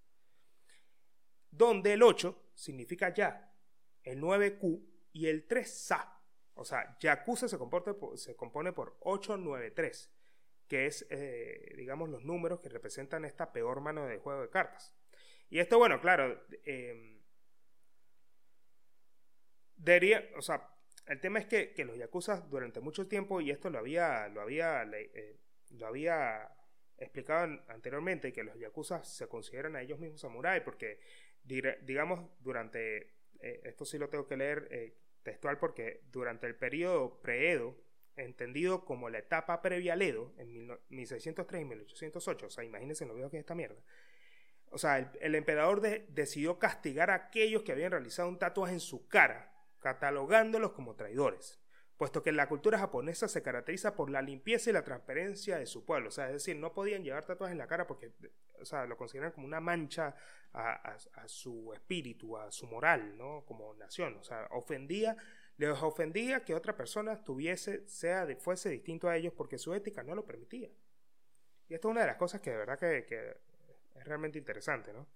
Donde 1.51 1.93
el 1.93 2.01
8 2.03 2.51
significa 2.55 3.13
ya, 3.13 3.53
el 4.03 4.19
9 4.19 4.57
Q 4.57 4.83
y 5.13 5.27
el 5.27 5.47
3 5.47 5.69
Sa. 5.69 6.17
O 6.55 6.65
sea, 6.65 6.97
Yakuza 6.99 7.47
se, 7.47 7.57
compone 7.57 8.73
por 8.73 8.97
893 9.01 10.11
que 10.71 10.85
es, 10.85 11.05
eh, 11.09 11.73
digamos, 11.75 12.07
los 12.07 12.23
números 12.23 12.61
que 12.61 12.69
representan 12.69 13.25
esta 13.25 13.51
peor 13.51 13.81
mano 13.81 14.05
de 14.05 14.19
juego 14.19 14.43
de 14.43 14.49
cartas. 14.49 14.93
Y 15.49 15.59
esto, 15.59 15.77
bueno, 15.77 15.99
claro, 15.99 16.45
eh, 16.63 17.19
o 20.37 20.41
sea, 20.41 20.65
el 21.07 21.19
tema 21.19 21.39
es 21.39 21.45
que, 21.45 21.73
los 21.83 21.97
Yakuza 21.97 22.39
durante 22.49 22.79
mucho 22.79 23.05
tiempo, 23.05 23.41
y 23.41 23.51
esto 23.51 23.69
lo 23.69 23.79
había, 23.79 24.29
lo 24.29 24.39
había, 24.39 24.83
eh, 24.83 25.41
lo 25.71 25.87
había 25.87 26.49
explicado 26.97 27.61
anteriormente, 27.67 28.31
que 28.31 28.45
los 28.45 28.57
Yakuza 28.57 29.03
se 29.03 29.27
consideran 29.27 29.75
a 29.75 29.81
ellos 29.81 29.99
mismos 29.99 30.21
samuráis, 30.21 30.63
porque, 30.63 31.01
digamos, 31.43 32.29
durante, 32.39 33.13
esto 33.39 33.85
sí 33.85 33.97
lo 33.97 34.09
tengo 34.09 34.27
que 34.27 34.37
leer 34.37 34.95
textual, 35.23 35.57
porque 35.57 36.01
durante 36.11 36.47
el 36.47 36.55
periodo 36.55 37.21
pre-Edo, 37.21 37.77
entendido 38.15 38.85
como 38.85 39.09
la 39.09 39.19
etapa 39.19 39.61
previa 39.61 39.93
al 39.93 40.01
Edo, 40.01 40.33
en 40.37 40.67
1603 40.89 41.61
y 41.61 41.65
1808, 41.65 42.45
o 42.45 42.49
sea, 42.49 42.63
imagínense 42.63 43.05
lo 43.05 43.15
veo 43.15 43.29
que 43.29 43.37
es 43.37 43.41
esta 43.41 43.55
mierda. 43.55 43.81
O 44.71 44.77
sea, 44.77 45.11
el, 45.19 45.35
emperador 45.35 45.81
decidió 45.81 46.57
castigar 46.57 47.11
a 47.11 47.15
aquellos 47.15 47.63
que 47.63 47.73
habían 47.73 47.91
realizado 47.91 48.29
un 48.29 48.39
tatuaje 48.39 48.73
en 48.73 48.79
su 48.79 49.07
cara, 49.07 49.53
catalogándolos 49.79 50.71
como 50.71 50.95
traidores, 50.95 51.59
puesto 51.97 52.23
que 52.23 52.31
la 52.31 52.47
cultura 52.47 52.79
japonesa 52.79 53.27
se 53.27 53.43
caracteriza 53.43 53.95
por 53.95 54.09
la 54.09 54.21
limpieza 54.21 54.69
y 54.69 54.73
la 54.73 54.83
transparencia 54.83 55.57
de 55.57 55.65
su 55.65 55.85
pueblo. 55.85 56.07
O 56.07 56.11
sea, 56.11 56.27
es 56.27 56.33
decir, 56.33 56.55
no 56.55 56.73
podían 56.73 57.03
llevar 57.03 57.25
tatuajes 57.25 57.51
en 57.51 57.57
la 57.57 57.67
cara 57.67 57.85
porque, 57.85 58.11
o 58.61 58.65
sea, 58.65 58.85
lo 58.85 58.95
consideran 58.97 59.31
como 59.31 59.47
una 59.47 59.59
mancha 59.59 60.15
a, 60.53 60.95
a 61.15 61.27
su 61.27 61.73
espíritu, 61.73 62.37
a 62.37 62.51
su 62.51 62.67
moral, 62.67 63.17
¿no? 63.17 63.43
Como 63.45 63.73
nación. 63.73 64.17
O 64.17 64.23
sea, 64.23 64.47
ofendía 64.51 65.17
les 65.57 65.81
ofendía 65.83 66.43
que 66.43 66.55
otra 66.55 66.75
persona 66.75 67.23
tuviese, 67.23 67.87
sea, 67.87 68.27
fuese 68.39 68.69
distinto 68.69 69.07
a 69.07 69.15
ellos 69.15 69.33
porque 69.33 69.59
su 69.59 69.73
ética 69.73 70.01
no 70.01 70.15
lo 70.15 70.25
permitía. 70.25 70.69
Y 71.69 71.73
esto 71.75 71.87
es 71.87 71.91
una 71.91 72.01
de 72.01 72.07
las 72.07 72.15
cosas 72.15 72.41
que 72.41 72.49
de 72.49 72.57
verdad 72.57 72.79
que, 72.79 73.37
es 73.95 74.05
realmente 74.05 74.39
interesante, 74.39 74.91
¿no? 74.91 75.07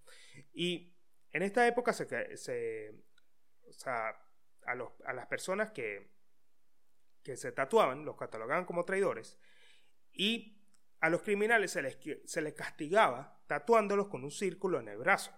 Y 0.54 0.94
en 1.32 1.42
esta 1.42 1.68
época 1.68 1.94
se, 1.94 2.38
se 2.38 2.94
o 3.68 3.74
sea, 3.74 4.16
a, 4.66 4.76
los, 4.76 4.92
a 5.06 5.14
las 5.14 5.26
personas 5.26 5.72
que, 5.72 6.12
que 7.24 7.36
se 7.36 7.52
tatuaban, 7.52 8.06
los 8.06 8.16
catalogaban 8.16 8.66
como 8.66 8.86
traidores, 8.86 9.40
y 10.12 10.55
a 11.06 11.10
los 11.10 11.22
criminales 11.22 11.70
se 11.70 11.84
les, 11.84 12.00
se 12.26 12.42
les 12.42 12.54
castigaba 12.56 13.40
tatuándolos 13.46 14.08
con 14.08 14.24
un 14.24 14.32
círculo 14.32 14.80
en 14.80 14.88
el 14.88 14.98
brazo. 14.98 15.32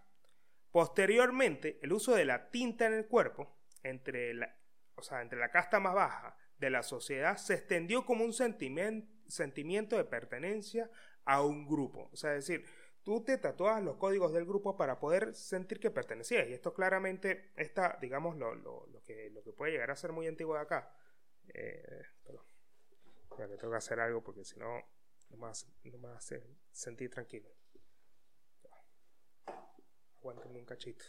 Posteriormente, 0.72 1.78
el 1.82 1.92
uso 1.92 2.16
de 2.16 2.24
la 2.24 2.50
tinta 2.50 2.86
en 2.86 2.94
el 2.94 3.08
cuerpo, 3.08 3.58
entre 3.84 4.34
la, 4.34 4.56
o 4.96 5.02
sea, 5.02 5.22
entre 5.22 5.38
la 5.38 5.52
casta 5.52 5.82
más 5.82 5.94
baja 5.94 6.38
de 6.58 6.70
la 6.70 6.84
sociedad, 6.84 7.36
se 7.36 7.56
extendió 7.56 8.06
como 8.06 8.24
un 8.24 8.32
sentimiento 8.32 9.98
de 9.98 10.06
pertenencia 10.06 10.90
a 11.26 11.44
un 11.44 11.68
grupo. 11.68 12.12
O 12.14 12.16
sea, 12.16 12.36
es 12.36 12.48
decir, 12.48 12.66
tú 13.04 13.26
te 13.26 13.38
tatuabas 13.38 13.84
los 13.84 13.98
códigos 13.98 14.32
del 14.32 14.46
grupo 14.46 14.78
para 14.78 15.02
poder 15.02 15.36
sentir 15.36 15.82
que 15.82 15.92
pertenecías. 15.92 16.48
Y 16.48 16.54
esto 16.54 16.74
claramente 16.74 17.52
está, 17.58 17.98
digamos, 18.02 18.38
lo, 18.38 18.56
lo, 18.56 18.88
lo, 18.88 19.04
que, 19.04 19.30
lo 19.32 19.44
que 19.44 19.52
puede 19.52 19.74
llegar 19.74 19.92
a 19.92 19.98
ser 19.98 20.14
muy 20.14 20.28
antiguo 20.28 20.56
de 20.56 20.62
acá. 20.62 20.96
Eh, 21.54 22.04
pero, 22.24 22.46
que 23.36 23.58
tengo 23.58 23.72
que 23.72 23.78
hacer 23.78 24.00
algo 24.00 24.24
porque 24.24 24.46
si 24.46 24.58
no, 24.58 24.82
me 25.30 25.98
va 25.98 26.14
a 26.14 26.18
hacer 26.18 26.44
sentir 26.72 27.10
tranquilo. 27.10 27.50
Aguántame 30.18 30.60
un 30.60 30.66
cachito 30.66 31.06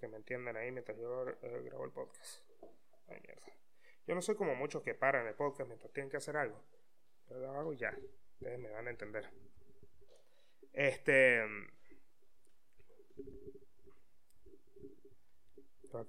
que 0.00 0.08
me 0.08 0.16
entiendan 0.16 0.56
ahí 0.56 0.72
mientras 0.72 0.96
yo 0.98 1.28
eh, 1.28 1.62
grabo 1.64 1.84
el 1.84 1.92
podcast. 1.92 2.40
Ay, 3.08 3.20
mierda. 3.20 3.42
Yo 4.06 4.14
no 4.14 4.22
soy 4.22 4.34
como 4.34 4.54
muchos 4.54 4.82
que 4.82 4.94
paran 4.94 5.26
el 5.26 5.34
podcast 5.34 5.68
mientras 5.68 5.92
tienen 5.92 6.10
que 6.10 6.16
hacer 6.16 6.36
algo. 6.36 6.58
Yo 7.28 7.38
lo 7.38 7.50
hago 7.52 7.72
y 7.72 7.76
ya. 7.76 7.94
Ustedes 8.34 8.58
me 8.58 8.70
van 8.70 8.86
a 8.86 8.90
entender. 8.90 9.28
Este. 10.72 11.42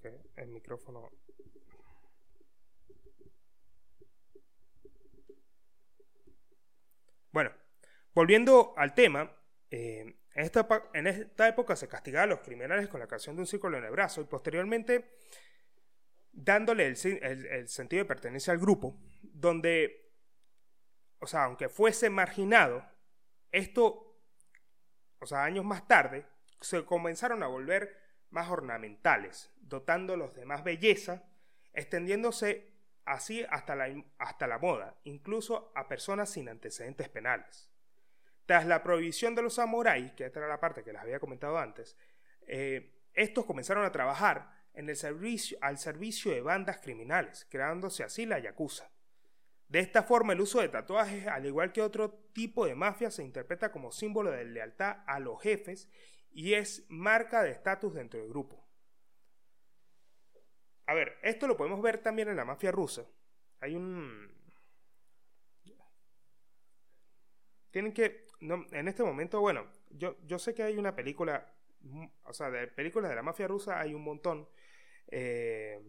que 0.02 0.20
el 0.38 0.48
micrófono. 0.48 1.12
Bueno, 7.36 7.52
volviendo 8.14 8.74
al 8.78 8.94
tema, 8.94 9.30
eh, 9.70 10.22
en 10.36 10.46
esta, 10.46 11.50
época 11.50 11.76
se 11.76 11.90
castigaba 11.90 12.24
a 12.24 12.28
los 12.28 12.40
criminales 12.40 12.88
con 12.88 13.02
la 13.02 13.08
creación 13.08 13.36
de 13.36 13.42
un 13.42 13.46
círculo 13.46 13.78
en 13.78 13.84
el 13.84 13.92
brazo 13.92 14.22
y 14.22 14.24
posteriormente 14.24 15.18
dándole 16.32 16.86
el, 16.88 16.96
sentido 16.96 18.04
de 18.04 18.08
pertenencia 18.08 18.54
al 18.54 18.60
grupo, 18.60 18.98
donde, 19.22 20.14
o 21.20 21.28
sea, 21.28 21.44
aunque 21.44 21.68
fuese 21.68 22.10
marginado, 22.10 22.86
esto, 23.52 24.18
o 25.20 25.26
sea, 25.26 25.44
años 25.44 25.66
más 25.66 25.90
tarde, 25.90 26.26
se 26.62 26.86
comenzaron 26.86 27.44
a 27.44 27.48
volver 27.48 27.98
más 28.30 28.50
ornamentales, 28.50 29.52
dotándolos 29.58 30.34
de 30.36 30.46
más 30.46 30.64
belleza, 30.64 31.26
extendiéndose 31.74 32.75
así 33.06 33.46
hasta 33.50 33.76
la, 33.76 34.04
hasta 34.18 34.48
la 34.48 34.58
moda, 34.58 34.96
incluso 35.04 35.72
a 35.76 35.88
personas 35.88 36.30
sin 36.30 36.50
antecedentes 36.50 37.10
penales. 37.10 37.70
Tras 38.46 38.66
la 38.66 38.84
prohibición 38.84 39.36
de 39.36 39.42
los 39.42 39.56
samuráis, 39.56 40.12
que 40.14 40.26
era 40.26 40.48
la 40.48 40.60
parte 40.60 40.84
que 40.84 40.92
les 40.92 41.02
había 41.02 41.20
comentado 41.20 41.58
antes, 41.58 41.96
eh, 42.48 42.92
estos 43.14 43.46
comenzaron 43.46 43.86
a 43.86 43.92
trabajar 43.92 44.52
en 44.74 44.90
el 44.90 44.96
servicio, 44.96 45.58
al 45.62 45.78
servicio 45.78 46.32
de 46.32 46.42
bandas 46.42 46.80
criminales, 46.80 47.48
creándose 47.50 48.04
así 48.04 48.26
la 48.26 48.40
Yakuza. 48.40 48.90
De 49.68 49.80
esta 49.80 50.04
forma, 50.04 50.34
el 50.34 50.42
uso 50.42 50.62
de 50.62 50.70
tatuajes, 50.70 51.28
al 51.28 51.46
igual 51.46 51.72
que 51.72 51.82
otro 51.82 52.12
tipo 52.34 52.66
de 52.66 52.76
mafia, 52.76 53.10
se 53.10 53.24
interpreta 53.24 53.72
como 53.72 53.92
símbolo 53.92 54.32
de 54.32 54.46
lealtad 54.46 54.98
a 55.08 55.20
los 55.20 55.42
jefes 55.42 55.90
y 56.32 56.54
es 56.54 56.86
marca 56.90 57.42
de 57.42 57.52
estatus 57.52 57.94
dentro 57.96 58.20
del 58.20 58.30
grupo. 58.30 58.65
A 60.88 60.94
ver, 60.94 61.18
esto 61.24 61.48
lo 61.48 61.58
podemos 61.58 61.82
ver 61.82 61.98
también 62.00 62.30
en 62.30 62.36
la 62.36 62.46
mafia 62.46 62.72
rusa. 62.72 63.06
Hay 63.60 63.76
un... 63.76 64.32
Tienen 67.72 67.92
que 67.92 68.26
en 68.72 68.88
este 68.88 69.04
momento, 69.04 69.40
bueno, 69.40 69.68
yo, 69.90 70.18
yo 70.26 70.40
sé 70.40 70.54
que 70.54 70.64
hay 70.64 70.78
una 70.78 70.96
película, 70.96 71.54
mm, 71.82 72.06
o 72.24 72.34
sea, 72.34 72.50
de 72.50 72.68
películas 72.68 73.10
de 73.10 73.16
la 73.16 73.24
mafia 73.24 73.48
rusa 73.48 73.80
hay 73.80 73.94
un 73.94 74.04
montón. 74.04 74.48
Eh, 75.08 75.80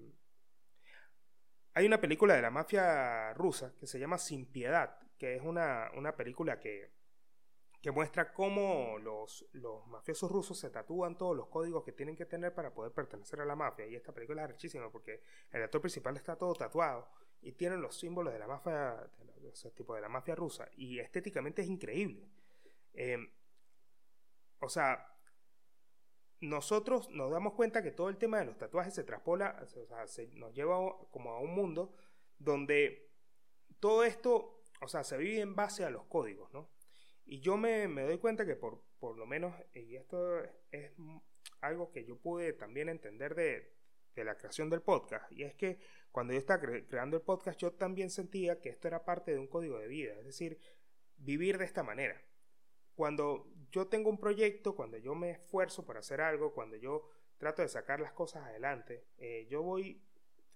hay 1.75 1.87
una 1.87 2.01
película 2.01 2.35
de 2.35 2.43
la 2.43 2.51
mafia 2.51 3.35
rusa 3.35 3.75
que 3.79 3.87
se 3.87 3.99
llama 3.99 4.19
Sin 4.19 4.47
Piedad, 4.47 4.99
que 5.19 5.37
es 5.37 5.43
una, 5.43 5.91
una 5.95 6.17
película 6.17 6.59
que, 6.59 6.96
que 7.81 7.91
muestra 7.91 8.33
cómo 8.33 8.99
los, 8.99 9.47
los 9.53 9.87
mafiosos 9.87 10.31
rusos 10.31 10.59
se 10.59 10.71
tatúan 10.71 11.17
todos 11.17 11.37
los 11.37 11.49
códigos 11.49 11.85
que 11.85 11.93
tienen 11.93 12.17
que 12.17 12.27
tener 12.27 12.55
para 12.55 12.75
poder 12.75 12.93
pertenecer 12.93 13.41
a 13.41 13.45
la 13.45 13.55
mafia. 13.55 13.87
Y 13.87 13.95
esta 13.95 14.13
película 14.13 14.45
es 14.45 14.51
richísima 14.51 14.91
porque 14.91 15.23
el 15.51 15.63
actor 15.63 15.81
principal 15.81 16.17
está 16.17 16.37
todo 16.37 16.55
tatuado 16.55 17.09
y 17.43 17.53
tiene 17.53 17.77
los 17.77 17.97
símbolos 17.97 18.33
de 18.33 18.39
la 18.39 18.47
mafia, 18.47 19.09
tipo 19.75 19.95
de 19.95 20.01
la 20.01 20.09
mafia 20.09 20.35
rusa. 20.35 20.69
Y 20.77 20.99
estéticamente 20.99 21.63
es 21.63 21.69
increíble. 21.69 22.29
Em, 22.93 23.31
o 24.61 24.69
sea, 24.69 25.17
nosotros 26.41 27.09
nos 27.11 27.31
damos 27.31 27.55
cuenta 27.55 27.83
que 27.83 27.93
todo 27.93 28.09
el 28.09 28.19
tema 28.19 28.39
de 28.39 28.47
los 28.47 28.59
tatuajes 28.59 28.95
se 28.95 29.05
traspola, 29.05 29.63
o 29.63 29.87
sea, 29.87 30.07
se 30.07 30.29
nos 30.35 30.53
lleva 30.55 30.77
como 31.11 31.31
a 31.31 31.41
un 31.41 31.55
mundo 31.55 31.95
donde 32.39 33.11
todo 33.81 34.05
esto, 34.05 34.63
o 34.81 34.89
sea, 34.89 35.05
se 35.05 35.17
vive 35.17 35.41
en 35.41 35.55
base 35.55 35.85
a 35.85 35.91
los 35.91 36.05
códigos, 36.07 36.53
¿no? 36.53 36.69
Y 37.27 37.41
yo 37.41 37.57
me, 37.57 37.87
doy 37.89 38.19
cuenta 38.19 38.47
que 38.47 38.55
por, 38.55 38.81
por 39.01 39.19
lo 39.19 39.27
menos, 39.27 39.53
y 39.75 39.97
esto 39.97 40.43
es 40.71 40.93
algo 41.61 41.91
que 41.91 42.05
yo 42.05 42.17
pude 42.17 42.53
también 42.53 42.89
entender 42.89 43.35
de, 43.35 43.75
la 44.25 44.37
creación 44.37 44.71
del 44.71 44.81
podcast, 44.81 45.31
y 45.31 45.43
es 45.43 45.55
que 45.55 45.79
cuando 46.11 46.33
yo 46.33 46.39
estaba 46.39 46.63
creando 46.89 47.19
el 47.19 47.23
podcast 47.23 47.61
yo 47.61 47.73
también 47.73 48.09
sentía 48.09 48.63
que 48.63 48.71
esto 48.71 48.89
era 48.89 49.05
parte 49.05 49.33
de 49.33 49.39
un 49.39 49.47
código 49.47 49.79
de 49.79 49.89
vida, 49.89 50.15
es 50.15 50.25
decir, 50.25 50.59
vivir 51.19 51.59
de 51.59 51.67
esta 51.67 51.83
manera. 51.83 52.23
Cuando 52.95 53.53
yo 53.71 53.89
tengo 53.89 54.09
un 54.09 54.19
proyecto, 54.19 54.75
cuando 54.75 54.97
yo 54.97 55.15
me 55.15 55.33
esfuerzo 55.33 55.85
por 55.85 55.99
hacer 55.99 56.23
algo, 56.23 56.55
cuando 56.55 56.77
yo 56.77 57.11
trato 57.37 57.61
de 57.61 57.69
sacar 57.69 58.01
las 58.01 58.13
cosas 58.13 58.45
adelante, 58.45 59.05
eh, 59.19 59.47
yo 59.51 59.63
voy, 59.63 60.03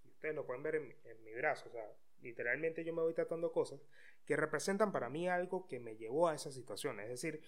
ustedes 0.05 0.35
lo 0.35 0.47
pueden 0.47 0.63
ver 0.63 0.77
en, 0.77 0.97
en 1.05 1.23
mi 1.23 1.35
brazo, 1.35 1.69
o 1.69 1.73
sea, 1.73 1.87
literalmente 2.23 2.85
yo 2.85 2.93
me 2.93 3.03
voy 3.03 3.15
tratando 3.15 3.53
cosas 3.53 3.81
que 4.25 4.37
representan 4.37 4.93
para 4.93 5.09
mí 5.09 5.29
algo 5.29 5.67
que 5.67 5.81
me 5.81 5.97
llevó 5.97 6.29
a 6.29 6.35
esa 6.35 6.51
situación. 6.51 7.01
Es 7.01 7.09
decir, 7.09 7.43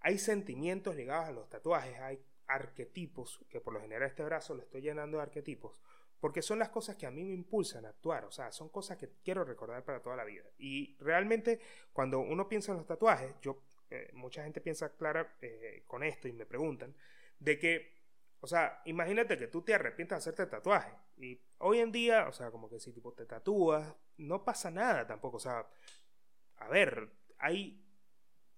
hay 0.00 0.18
sentimientos 0.18 0.94
ligados 0.96 1.28
a 1.28 1.32
los 1.32 1.48
tatuajes, 1.48 1.98
hay 1.98 2.22
arquetipos, 2.46 3.44
que 3.48 3.60
por 3.60 3.74
lo 3.74 3.80
general 3.80 4.08
este 4.08 4.24
brazo 4.24 4.54
lo 4.54 4.62
estoy 4.62 4.80
llenando 4.80 5.18
de 5.18 5.24
arquetipos, 5.24 5.80
porque 6.18 6.42
son 6.42 6.58
las 6.58 6.70
cosas 6.70 6.96
que 6.96 7.06
a 7.06 7.10
mí 7.10 7.22
me 7.22 7.34
impulsan 7.34 7.84
a 7.84 7.90
actuar, 7.90 8.24
o 8.24 8.30
sea, 8.30 8.50
son 8.50 8.70
cosas 8.70 8.96
que 8.96 9.08
quiero 9.22 9.44
recordar 9.44 9.84
para 9.84 10.00
toda 10.00 10.16
la 10.16 10.24
vida. 10.24 10.44
Y 10.58 10.96
realmente 10.98 11.60
cuando 11.92 12.20
uno 12.20 12.48
piensa 12.48 12.72
en 12.72 12.78
los 12.78 12.86
tatuajes, 12.86 13.34
yo, 13.40 13.62
eh, 13.90 14.10
mucha 14.14 14.42
gente 14.42 14.60
piensa 14.60 14.96
clara 14.96 15.36
eh, 15.40 15.84
con 15.86 16.02
esto 16.02 16.26
y 16.26 16.32
me 16.32 16.46
preguntan, 16.46 16.94
de 17.38 17.58
que, 17.58 17.92
o 18.40 18.46
sea, 18.46 18.82
imagínate 18.86 19.36
que 19.36 19.48
tú 19.48 19.62
te 19.62 19.74
arrepientas 19.74 20.24
de 20.24 20.30
hacerte 20.30 20.50
tatuaje 20.50 20.92
y 21.18 21.40
hoy 21.58 21.80
en 21.80 21.92
día, 21.92 22.26
o 22.28 22.32
sea, 22.32 22.50
como 22.50 22.68
que 22.68 22.80
si 22.80 22.92
tipo 22.92 23.12
te 23.12 23.26
tatúas, 23.26 23.94
no 24.18 24.44
pasa 24.44 24.70
nada 24.70 25.06
tampoco, 25.06 25.38
o 25.38 25.40
sea, 25.40 25.66
a 26.58 26.68
ver, 26.68 27.10
hay 27.38 27.84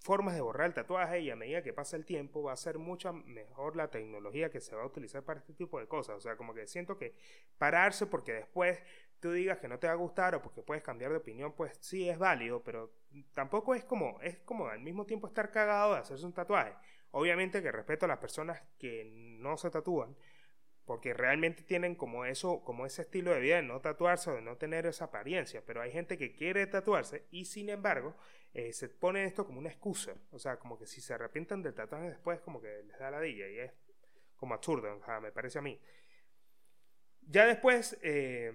formas 0.01 0.35
de 0.35 0.41
borrar 0.41 0.67
el 0.67 0.75
tatuaje 0.75 1.21
y 1.21 1.31
a 1.31 1.37
medida 1.37 1.63
que 1.63 1.75
pasa 1.75 1.97
el 1.97 2.07
tiempo 2.07 2.43
va 2.43 2.53
a 2.53 2.57
ser 2.57 2.79
mucho 2.79 3.13
mejor 3.13 3.77
la 3.77 3.91
tecnología 3.91 4.51
que 4.51 4.61
se 4.61 4.75
va 4.75 4.83
a 4.83 4.87
utilizar 4.87 5.23
para 5.23 5.41
este 5.41 5.53
tipo 5.53 5.79
de 5.79 5.87
cosas. 5.87 6.17
O 6.17 6.21
sea, 6.21 6.37
como 6.37 6.55
que 6.55 6.67
siento 6.67 6.97
que 6.97 7.15
pararse 7.59 8.07
porque 8.07 8.33
después 8.33 8.83
tú 9.21 9.33
digas 9.33 9.59
que 9.59 9.69
no 9.69 9.79
te 9.79 9.87
va 9.87 9.93
a 9.93 9.97
gustar 9.97 10.35
o 10.35 10.43
porque 10.43 10.63
puedes 10.63 10.83
cambiar 10.83 11.11
de 11.11 11.19
opinión, 11.19 11.53
pues 11.53 11.77
sí 11.81 12.09
es 12.09 12.19
válido, 12.19 12.63
pero 12.65 12.95
tampoco 13.35 13.75
es 13.75 13.85
como, 13.85 14.19
es 14.23 14.39
como 14.39 14.69
al 14.69 14.81
mismo 14.81 15.05
tiempo 15.05 15.27
estar 15.27 15.51
cagado 15.51 15.93
de 15.93 16.01
hacerse 16.01 16.25
un 16.25 16.33
tatuaje. 16.33 16.75
Obviamente 17.11 17.63
que 17.63 17.71
respeto 17.71 18.07
a 18.07 18.09
las 18.09 18.19
personas 18.19 18.63
que 18.79 19.05
no 19.13 19.59
se 19.59 19.71
tatúan, 19.71 20.17
porque 20.91 21.15
realmente 21.15 21.63
tienen 21.63 21.95
como 21.95 22.25
eso, 22.25 22.65
como 22.65 22.85
ese 22.85 23.03
estilo 23.03 23.31
de 23.31 23.39
vida 23.39 23.55
de 23.55 23.63
no 23.63 23.81
tatuarse 23.81 24.29
o 24.29 24.35
de 24.35 24.43
no 24.43 24.57
tener 24.57 24.87
esa 24.87 25.05
apariencia, 25.05 25.63
pero 25.65 25.81
hay 25.81 25.93
gente 25.93 26.19
que 26.19 26.33
quiere 26.33 26.67
tatuarse 26.67 27.27
y 27.31 27.45
sin 27.45 27.69
embargo 27.69 28.17
eh, 28.55 28.73
se 28.73 28.89
pone 28.89 29.25
esto 29.25 29.47
como 29.47 29.61
una 29.61 29.69
excusa, 29.69 30.17
o 30.33 30.39
sea, 30.41 30.59
como 30.59 30.77
que 30.77 30.89
si 30.89 31.01
se 31.01 31.15
arrepienten 31.15 31.63
del 31.63 31.75
tatuaje 31.75 32.09
después 32.09 32.41
como 32.41 32.61
que 32.61 32.83
les 32.83 32.99
da 32.99 33.09
la 33.09 33.21
dilla 33.21 33.47
y 33.47 33.61
es 33.61 33.73
como 34.35 34.53
absurdo, 34.53 35.01
me 35.23 35.31
parece 35.31 35.61
a 35.61 35.63
mí. 35.63 35.81
Ya 37.21 37.47
después, 37.47 37.97
eh, 38.03 38.53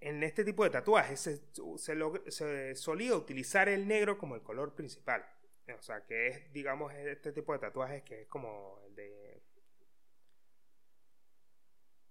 en 0.00 0.24
este 0.24 0.42
tipo 0.42 0.64
de 0.64 0.70
tatuajes 0.70 1.40
se 2.26 2.74
solía 2.74 3.14
utilizar 3.14 3.68
el 3.68 3.86
negro 3.86 4.18
como 4.18 4.34
el 4.34 4.42
color 4.42 4.74
principal. 4.74 5.24
O 5.74 5.82
sea, 5.82 6.04
que 6.06 6.28
es, 6.28 6.52
digamos, 6.52 6.92
este 6.94 7.32
tipo 7.32 7.52
de 7.52 7.58
tatuajes 7.58 8.02
que 8.02 8.22
es 8.22 8.28
como 8.28 8.80
el 8.86 8.94
de. 8.94 9.42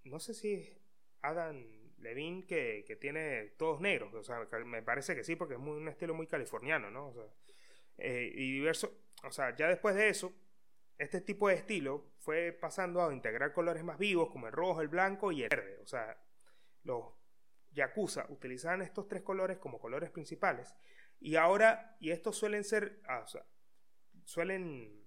No 0.04 0.19
sé 0.19 0.34
si 0.34 0.78
Adam 1.22 1.65
Levine 2.00 2.45
que, 2.45 2.84
que 2.88 2.95
tiene 2.95 3.54
todos 3.58 3.82
negros. 3.82 4.13
O 4.13 4.24
sea, 4.24 4.39
me 4.65 4.82
parece 4.82 5.15
que 5.15 5.24
sí, 5.24 5.36
porque 5.36 5.56
es 5.56 5.60
un 5.60 5.88
estilo 5.88 6.13
muy 6.13 6.28
californiano, 6.28 6.89
¿no? 6.89 7.13
Eh, 7.98 8.32
y 8.34 8.54
diverso. 8.54 8.91
O 9.24 9.32
sea, 9.32 9.56
ya 9.56 9.67
después 9.67 9.95
de 9.95 10.10
eso, 10.10 10.34
este 10.98 11.22
tipo 11.22 11.50
de 11.50 11.56
estilo 11.56 12.12
fue 12.19 12.52
pasando 12.52 13.06
a 13.06 13.13
integrar 13.13 13.54
colores 13.54 13.84
más 13.84 13.98
vivos 13.98 14.30
como 14.32 14.48
el 14.48 14.54
rojo, 14.54 14.82
el 14.82 14.88
blanco 14.88 15.32
y 15.32 15.43
el 15.43 15.50
verde. 15.50 15.80
O 15.82 15.88
sea, 15.88 16.17
los 16.84 17.06
Yakuza 17.72 18.26
utilizaban 18.30 18.82
estos 18.82 19.08
tres 19.08 19.22
colores 19.22 19.58
como 19.58 19.80
colores 19.80 20.10
principales 20.10 20.74
y 21.19 21.36
ahora, 21.36 21.97
y 21.99 22.12
estos 22.12 22.38
suelen 22.38 22.63
ser, 22.63 23.01
ah, 23.08 23.21
o 23.23 23.27
sea, 23.27 23.45
suelen 24.23 25.05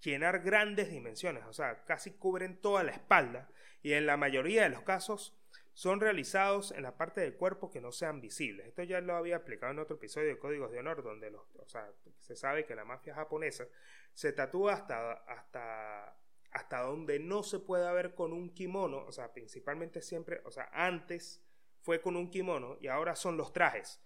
llenar 0.00 0.40
grandes 0.40 0.90
dimensiones, 0.90 1.44
o 1.44 1.52
sea, 1.52 1.84
casi 1.84 2.12
cubren 2.12 2.60
toda 2.60 2.82
la 2.82 2.92
espalda 2.92 3.48
y 3.82 3.92
en 3.92 4.06
la 4.06 4.16
mayoría 4.16 4.64
de 4.64 4.68
los 4.68 4.82
casos 4.82 5.38
son 5.74 6.00
realizados 6.00 6.72
en 6.72 6.82
la 6.82 6.96
parte 6.96 7.22
del 7.22 7.34
cuerpo 7.34 7.70
que 7.70 7.80
no 7.80 7.92
sean 7.92 8.20
visibles. 8.20 8.66
Esto 8.66 8.82
ya 8.82 9.00
lo 9.00 9.16
había 9.16 9.36
aplicado 9.36 9.72
en 9.72 9.78
otro 9.78 9.96
episodio 9.96 10.28
de 10.28 10.38
Códigos 10.38 10.70
de 10.70 10.80
Honor, 10.80 11.02
donde 11.02 11.30
los, 11.30 11.42
o 11.56 11.66
sea, 11.66 11.90
se 12.18 12.36
sabe 12.36 12.66
que 12.66 12.74
la 12.74 12.84
mafia 12.84 13.14
japonesa 13.14 13.66
se 14.12 14.32
tatúa 14.32 14.74
hasta, 14.74 15.12
hasta, 15.12 16.16
hasta 16.50 16.80
donde 16.82 17.18
no 17.20 17.42
se 17.42 17.58
pueda 17.58 17.90
ver 17.92 18.14
con 18.14 18.34
un 18.34 18.52
kimono, 18.52 18.98
o 19.06 19.12
sea, 19.12 19.32
principalmente 19.32 20.02
siempre, 20.02 20.42
o 20.44 20.50
sea, 20.50 20.68
antes 20.72 21.42
fue 21.80 22.02
con 22.02 22.16
un 22.16 22.30
kimono 22.30 22.76
y 22.80 22.88
ahora 22.88 23.16
son 23.16 23.38
los 23.38 23.52
trajes 23.52 24.02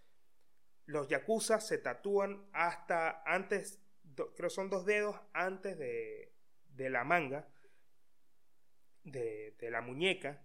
los 0.86 1.08
yakuza 1.08 1.60
se 1.60 1.78
tatúan 1.78 2.48
hasta 2.52 3.22
antes, 3.26 3.80
creo 4.36 4.50
son 4.50 4.70
dos 4.70 4.86
dedos 4.86 5.20
antes 5.32 5.76
de, 5.78 6.32
de 6.70 6.90
la 6.90 7.04
manga, 7.04 7.48
de, 9.02 9.54
de, 9.58 9.70
la 9.70 9.80
muñeca, 9.80 10.44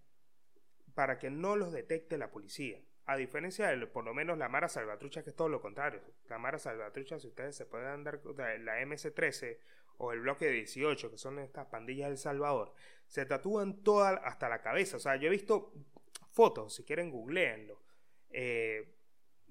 para 0.93 1.17
que 1.17 1.29
no 1.29 1.55
los 1.55 1.71
detecte 1.71 2.17
la 2.17 2.31
policía. 2.31 2.81
A 3.05 3.17
diferencia 3.17 3.67
de, 3.67 3.87
por 3.87 4.03
lo 4.03 4.13
menos, 4.13 4.37
la 4.37 4.49
Mara 4.49 4.69
Salvatrucha, 4.69 5.23
que 5.23 5.31
es 5.31 5.35
todo 5.35 5.49
lo 5.49 5.61
contrario. 5.61 6.01
La 6.29 6.37
Mara 6.37 6.59
Salvatrucha, 6.59 7.19
si 7.19 7.27
ustedes 7.27 7.55
se 7.55 7.65
pueden 7.65 8.03
dar 8.03 8.21
la 8.25 8.81
MS-13 8.81 9.57
o 9.97 10.11
el 10.11 10.21
bloque 10.21 10.49
18, 10.49 11.11
que 11.11 11.17
son 11.17 11.39
estas 11.39 11.67
pandillas 11.67 12.09
del 12.09 12.17
Salvador, 12.17 12.73
se 13.07 13.25
tatúan 13.25 13.83
toda 13.83 14.11
hasta 14.11 14.49
la 14.49 14.61
cabeza. 14.61 14.97
O 14.97 14.99
sea, 14.99 15.15
yo 15.15 15.27
he 15.27 15.31
visto 15.31 15.73
fotos, 16.31 16.75
si 16.75 16.83
quieren 16.83 17.11
googleenlo. 17.11 17.81
Eh, 18.29 19.00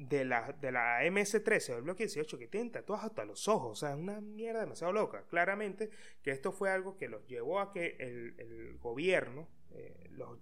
de 0.01 0.25
la, 0.25 0.53
de 0.53 0.73
la 0.73 1.05
MS-13 1.05 1.75
o 1.75 1.77
el 1.77 1.83
bloque 1.83 2.05
18 2.05 2.39
que 2.39 2.49
tienen 2.49 2.73
tatuajes 2.73 3.11
hasta 3.11 3.27
los 3.27 3.47
ojos. 3.49 3.73
O 3.73 3.75
sea, 3.75 3.91
es 3.91 3.97
una 3.97 4.21
mierda 4.23 4.61
demasiado 4.61 4.95
loca. 4.95 5.27
Claramente 5.29 5.91
que 6.23 6.31
esto 6.31 6.53
fue 6.53 6.71
algo 6.71 6.97
que 6.97 7.09
los 7.09 7.27
llevó 7.27 7.61
a 7.61 7.71
que 7.71 7.97
el, 7.99 8.79
gobierno 8.79 9.47
eh, 9.73 10.09
los, 10.13 10.39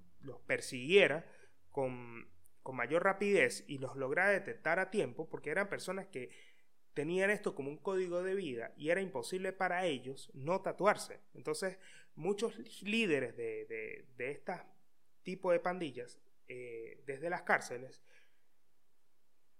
persiguiera 0.47 1.27
con, 1.73 2.29
con 2.62 2.77
mayor 2.77 3.03
rapidez 3.03 3.64
y 3.66 3.79
los 3.79 3.97
lograra 3.97 4.31
detectar 4.31 4.79
a 4.79 4.90
tiempo 4.90 5.29
porque 5.29 5.51
eran 5.51 5.68
personas 5.68 6.07
que 6.07 6.31
tenían 6.94 7.31
esto 7.31 7.57
como 7.57 7.68
un 7.68 7.79
código 7.79 8.23
de 8.23 8.37
vida 8.37 8.73
y 8.77 8.90
era 8.90 9.01
imposible 9.01 9.53
para 9.53 9.87
ellos 9.87 10.31
no 10.35 10.61
tatuarse. 10.61 11.18
Entonces, 11.35 11.79
muchos 12.14 12.57
líderes 12.83 13.37
de, 13.37 13.66
de, 13.66 14.07
de 14.16 14.31
este 14.31 14.53
tipo 15.25 15.51
de 15.51 15.59
pandillas, 15.59 16.21
eh, 16.47 17.03
desde 17.07 17.29
las 17.29 17.42
cárceles, 17.42 18.03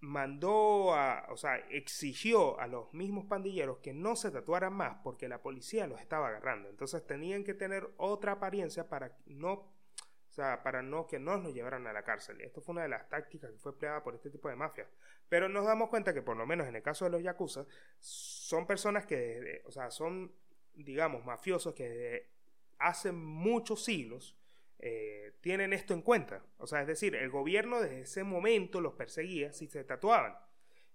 mandó 0.01 0.95
a, 0.95 1.27
o 1.31 1.37
sea, 1.37 1.57
exigió 1.71 2.59
a 2.61 2.67
los 2.67 2.93
mismos 2.95 3.27
pandilleros 3.27 3.79
que 3.79 3.93
no 3.93 4.15
se 4.17 4.31
tatuaran 4.31 4.73
más 4.73 4.99
porque 5.03 5.29
la 5.29 5.43
policía 5.43 5.87
los 5.87 6.01
estaba 6.01 6.29
agarrando. 6.29 6.69
Entonces 6.69 7.07
tenían 7.07 7.45
que 7.45 7.55
tener 7.55 7.91
otra 7.97 8.33
apariencia 8.33 8.89
para 8.89 9.17
no, 9.27 9.53
o 9.53 10.31
sea, 10.31 10.63
para 10.63 10.83
no 10.83 11.07
que 11.07 11.19
no 11.19 11.37
los 11.39 11.53
llevaran 11.53 11.87
a 11.87 11.93
la 11.93 12.05
cárcel. 12.05 12.41
Esto 12.41 12.61
fue 12.61 12.75
una 12.75 12.83
de 12.83 12.89
las 12.89 13.09
tácticas 13.09 13.51
que 13.51 13.59
fue 13.59 13.73
empleada 13.73 14.03
por 14.03 14.15
este 14.15 14.31
tipo 14.31 14.49
de 14.49 14.57
mafias. 14.57 14.89
Pero 15.29 15.49
nos 15.49 15.67
damos 15.67 15.89
cuenta 15.89 16.15
que 16.15 16.23
por 16.23 16.37
lo 16.37 16.47
menos 16.47 16.69
en 16.69 16.77
el 16.77 16.83
caso 16.83 17.05
de 17.05 17.11
los 17.11 17.23
yakuza 17.23 17.67
son 17.99 18.67
personas 18.67 19.05
que, 19.05 19.63
o 19.67 19.73
sea, 19.73 19.91
son, 19.91 20.33
digamos, 20.75 21.25
mafiosos 21.25 21.75
que 21.75 22.31
hace 22.79 23.11
muchos 23.11 23.85
siglos 23.85 24.37
eh, 24.79 25.35
tienen 25.41 25.73
esto 25.73 25.95
en 25.95 26.03
cuenta. 26.03 26.45
O 26.59 26.67
sea, 26.67 26.83
es 26.83 26.87
decir, 26.87 27.15
el 27.15 27.31
gobierno 27.31 27.81
desde 27.81 28.01
ese 28.01 28.25
momento 28.25 28.81
los 28.81 28.95
perseguía 28.95 29.53
si 29.53 29.67
se 29.67 29.85
tatuaban. 29.85 30.37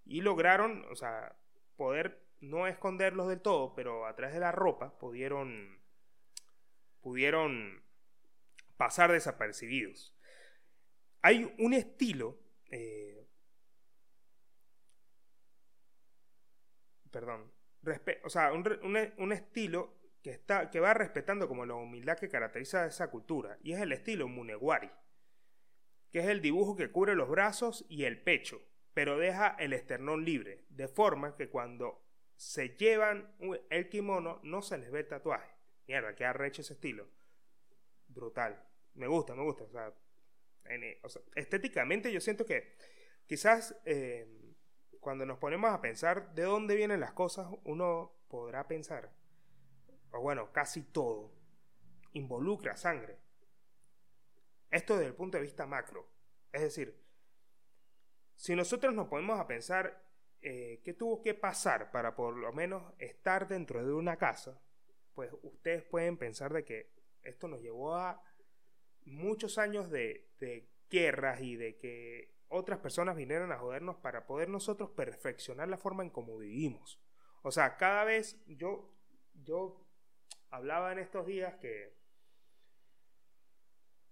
Y 0.04 0.20
lograron, 0.20 0.84
o 0.90 0.96
sea, 0.96 1.36
poder 1.76 2.22
no 2.40 2.66
esconderlos 2.66 3.28
del 3.28 3.40
todo, 3.40 3.74
pero 3.74 4.06
a 4.06 4.14
través 4.14 4.34
de 4.34 4.40
la 4.40 4.52
ropa 4.52 4.98
pudieron, 4.98 5.80
pudieron 7.00 7.82
pasar 8.76 9.12
desapercibidos. 9.12 10.14
Hay 11.22 11.54
un 11.58 11.72
estilo, 11.72 12.38
eh, 12.70 13.26
perdón, 17.10 17.50
o 18.24 18.30
sea, 18.30 18.52
un, 18.52 19.32
estilo 19.32 19.94
que, 20.24 20.30
está, 20.30 20.70
que 20.70 20.80
va 20.80 20.94
respetando 20.94 21.46
como 21.46 21.66
la 21.66 21.74
humildad 21.74 22.18
que 22.18 22.30
caracteriza 22.30 22.84
a 22.84 22.86
esa 22.86 23.10
cultura, 23.10 23.58
y 23.62 23.74
es 23.74 23.80
el 23.80 23.92
estilo 23.92 24.26
Munewari, 24.26 24.90
que 26.10 26.20
es 26.20 26.26
el 26.26 26.40
dibujo 26.40 26.76
que 26.76 26.90
cubre 26.90 27.14
los 27.14 27.28
brazos 27.28 27.84
y 27.90 28.04
el 28.04 28.22
pecho, 28.22 28.66
pero 28.94 29.18
deja 29.18 29.54
el 29.58 29.74
esternón 29.74 30.24
libre, 30.24 30.64
de 30.70 30.88
forma 30.88 31.36
que 31.36 31.50
cuando 31.50 32.02
se 32.36 32.70
llevan 32.70 33.36
el 33.68 33.90
kimono 33.90 34.40
no 34.42 34.62
se 34.62 34.78
les 34.78 34.90
ve 34.90 35.00
el 35.00 35.08
tatuaje. 35.08 35.50
Mierda, 35.86 36.14
qué 36.14 36.24
arrecho 36.24 36.62
ese 36.62 36.72
estilo. 36.72 37.06
Brutal. 38.08 38.66
Me 38.94 39.06
gusta, 39.06 39.34
me 39.34 39.42
gusta. 39.42 39.64
E, 40.64 41.02
estéticamente 41.34 42.10
yo 42.10 42.20
siento 42.20 42.46
que 42.46 42.76
quizás 43.26 43.78
eh, 43.84 44.26
cuando 45.00 45.26
nos 45.26 45.38
ponemos 45.38 45.70
a 45.70 45.82
pensar 45.82 46.34
de 46.34 46.44
dónde 46.44 46.76
vienen 46.76 47.00
las 47.00 47.12
cosas, 47.12 47.46
uno 47.64 48.24
podrá 48.28 48.66
pensar, 48.66 49.12
o 50.14 50.20
bueno, 50.20 50.52
casi 50.52 50.82
todo, 50.82 51.32
involucra 52.12 52.76
sangre. 52.76 53.18
Esto 54.70 54.96
desde 54.96 55.08
el 55.08 55.14
punto 55.14 55.36
de 55.36 55.42
vista 55.42 55.66
macro. 55.66 56.08
Es 56.52 56.62
decir, 56.62 57.04
si 58.36 58.54
nosotros 58.54 58.94
nos 58.94 59.08
ponemos 59.08 59.38
a 59.38 59.46
pensar 59.46 60.02
eh, 60.40 60.80
qué 60.84 60.94
tuvo 60.94 61.20
que 61.20 61.34
pasar 61.34 61.90
para 61.90 62.14
por 62.14 62.36
lo 62.36 62.52
menos 62.52 62.92
estar 62.98 63.48
dentro 63.48 63.84
de 63.84 63.92
una 63.92 64.16
casa, 64.16 64.60
pues 65.14 65.30
ustedes 65.42 65.82
pueden 65.82 66.16
pensar 66.16 66.52
de 66.52 66.64
que 66.64 66.92
esto 67.22 67.48
nos 67.48 67.60
llevó 67.60 67.96
a 67.96 68.22
muchos 69.04 69.58
años 69.58 69.90
de, 69.90 70.30
guerras 70.90 71.40
y 71.40 71.56
de 71.56 71.76
que 71.76 72.36
otras 72.48 72.78
personas 72.78 73.16
vinieran 73.16 73.50
a 73.50 73.58
jodernos 73.58 73.96
para 73.96 74.26
poder 74.26 74.48
nosotros 74.48 74.90
perfeccionar 74.90 75.66
la 75.68 75.78
forma 75.78 76.04
en 76.04 76.10
cómo 76.10 76.38
vivimos. 76.38 77.00
O 77.42 77.50
sea, 77.50 77.76
cada 77.76 78.04
vez 78.04 78.40
yo, 78.46 78.94
yo 79.42 79.83
hablaba 80.54 80.92
en 80.92 81.00
estos 81.00 81.26
días 81.26 81.54
que, 81.56 81.92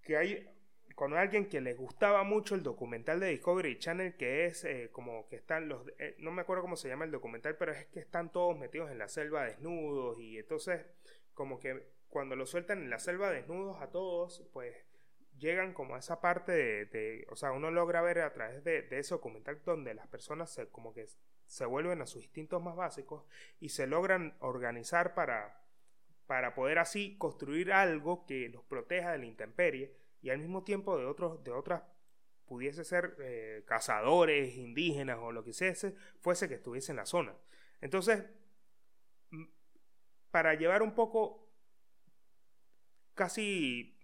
que 0.03 0.17
hay 0.17 0.49
con 0.97 1.15
alguien 1.15 1.49
que 1.49 1.61
les 1.61 1.77
gustaba 1.77 2.25
mucho 2.25 2.55
el 2.55 2.63
documental 2.63 3.21
de 3.21 3.29
Discovery 3.29 3.79
Channel 3.79 4.17
que 4.17 4.47
es 4.47 4.65
eh, 4.65 4.91
como 4.93 5.29
que 5.29 5.37
están 5.37 5.69
los 5.69 5.87
eh, 5.99 6.17
no 6.19 6.33
me 6.33 6.43
acuerdo 6.43 6.63
cómo 6.63 6.77
se 6.77 6.89
llama 6.89 7.05
el 7.05 7.13
documental 7.13 7.57
pero 7.57 7.73
es 7.73 7.87
que 7.87 8.01
están 8.01 8.31
todos 8.31 8.59
metidos 8.59 8.91
en 8.91 8.99
la 8.99 9.09
selva 9.09 9.45
desnudos 9.45 10.19
y 10.19 10.39
entonces 10.39 10.85
como 11.33 11.61
que 11.61 11.93
cuando 12.09 12.37
lo 12.37 12.45
sueltan 12.45 12.83
en 12.83 12.91
la 12.91 12.99
selva 12.99 13.31
desnudos 13.31 13.81
a 13.81 13.91
todos 13.91 14.45
pues 14.53 14.75
llegan 15.39 15.73
como 15.73 15.95
a 15.95 16.01
esa 16.01 16.21
parte 16.21 16.53
de, 16.53 17.27
o 17.31 17.37
sea 17.37 17.53
uno 17.53 17.71
logra 17.71 18.03
ver 18.03 18.21
a 18.21 18.33
través 18.33 18.63
de, 18.65 18.87
ese 18.91 19.15
documental 19.15 19.63
donde 19.65 19.95
las 19.95 20.09
personas 20.09 20.51
se, 20.51 20.69
como 20.69 20.93
que 20.93 21.07
se 21.47 21.65
vuelven 21.65 22.03
a 22.03 22.07
sus 22.07 22.25
instintos 22.25 22.63
más 22.63 22.77
básicos 22.77 23.25
y 23.61 23.71
se 23.71 23.87
logran 23.87 24.37
organizar 24.41 25.15
para 25.15 25.62
para 26.33 26.55
poder 26.55 26.79
así 26.79 27.19
construir 27.19 27.75
algo 27.75 28.25
que 28.25 28.49
los 28.49 28.65
proteja 28.65 29.13
de 29.13 29.19
la 29.19 29.27
intemperie 29.27 29.95
y 30.23 30.31
al 30.31 30.39
mismo 30.39 30.65
tiempo 30.65 30.97
de, 30.97 31.05
otros, 31.05 31.45
de 31.45 31.51
otras 31.51 31.83
pudiese 32.47 32.85
ser 32.85 33.19
eh, 33.21 33.65
cazadores, 33.67 34.57
indígenas 34.57 35.19
o 35.21 35.31
lo 35.31 35.45
que 35.45 35.53
fuese, 35.53 35.95
fuese 36.23 36.49
que 36.49 36.55
estuviese 36.55 36.93
en 36.93 36.97
la 36.97 37.05
zona. 37.05 37.37
Entonces, 37.83 38.25
para 40.31 40.55
llevar 40.55 40.83
un 40.83 40.95
poco 40.95 41.53
casi, 43.13 44.01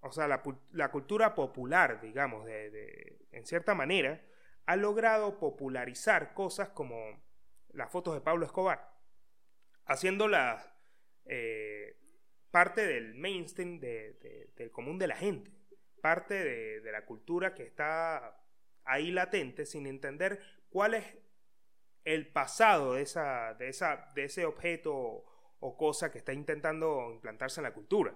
o 0.00 0.10
sea, 0.12 0.26
la, 0.28 0.90
cultura 0.90 1.34
popular, 1.34 2.00
digamos, 2.00 2.46
de, 2.46 3.18
en 3.32 3.44
cierta 3.44 3.74
manera, 3.74 4.24
ha 4.64 4.76
logrado 4.76 5.38
popularizar 5.38 6.32
cosas 6.32 6.70
como 6.70 7.22
las 7.68 7.92
fotos 7.92 8.14
de 8.14 8.22
Pablo 8.22 8.46
Escobar, 8.46 8.96
haciéndolas 9.84 10.75
eh, 11.26 11.96
parte 12.50 12.86
del 12.86 13.14
mainstream 13.14 13.80
del 13.80 14.70
común 14.72 14.98
de 14.98 15.06
la 15.06 15.16
gente 15.16 15.56
parte 16.06 16.34
de, 16.80 16.92
la 16.92 17.04
cultura 17.04 17.52
que 17.52 17.64
está 17.64 18.40
ahí 18.84 19.10
latente 19.10 19.66
sin 19.66 19.88
entender 19.88 20.40
cuál 20.68 20.94
es 20.94 21.04
el 22.04 22.28
pasado 22.28 22.94
de, 22.94 23.02
esa, 23.02 23.54
de, 23.54 23.68
esa, 23.68 24.12
de 24.14 24.26
ese 24.26 24.44
objeto 24.44 24.94
o, 25.58 25.76
cosa 25.76 26.12
que 26.12 26.18
está 26.18 26.32
intentando 26.32 27.10
implantarse 27.12 27.58
en 27.58 27.64
la 27.64 27.74
cultura. 27.74 28.14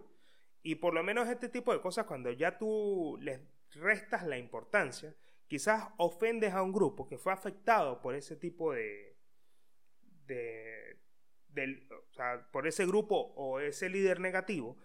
Y 0.63 0.77
por 0.77 0.95
lo 0.95 1.03
menos 1.03 1.29
este 1.29 1.49
tipo 1.49 1.73
de 1.73 1.81
cosas, 1.81 2.07
cuando 2.07 2.31
ya 2.31 2.59
tú 2.59 3.19
les 3.21 3.41
restas 3.73 4.25
la 4.25 4.39
importancia, 4.39 5.13
quizás 5.49 5.89
ofendes 5.97 6.55
a 6.55 6.63
un 6.63 6.71
grupo 6.71 7.09
que 7.09 7.19
fue 7.19 7.33
afectado 7.33 8.01
por 8.01 8.15
ese 8.15 8.37
tipo 8.37 8.73
de, 8.73 9.19
o 11.57 12.13
sea, 12.15 12.47
por 12.51 12.67
ese 12.67 12.87
grupo 12.87 13.33
o 13.37 13.61
ese 13.61 13.89
líder 13.89 14.21
negativo, 14.21 14.79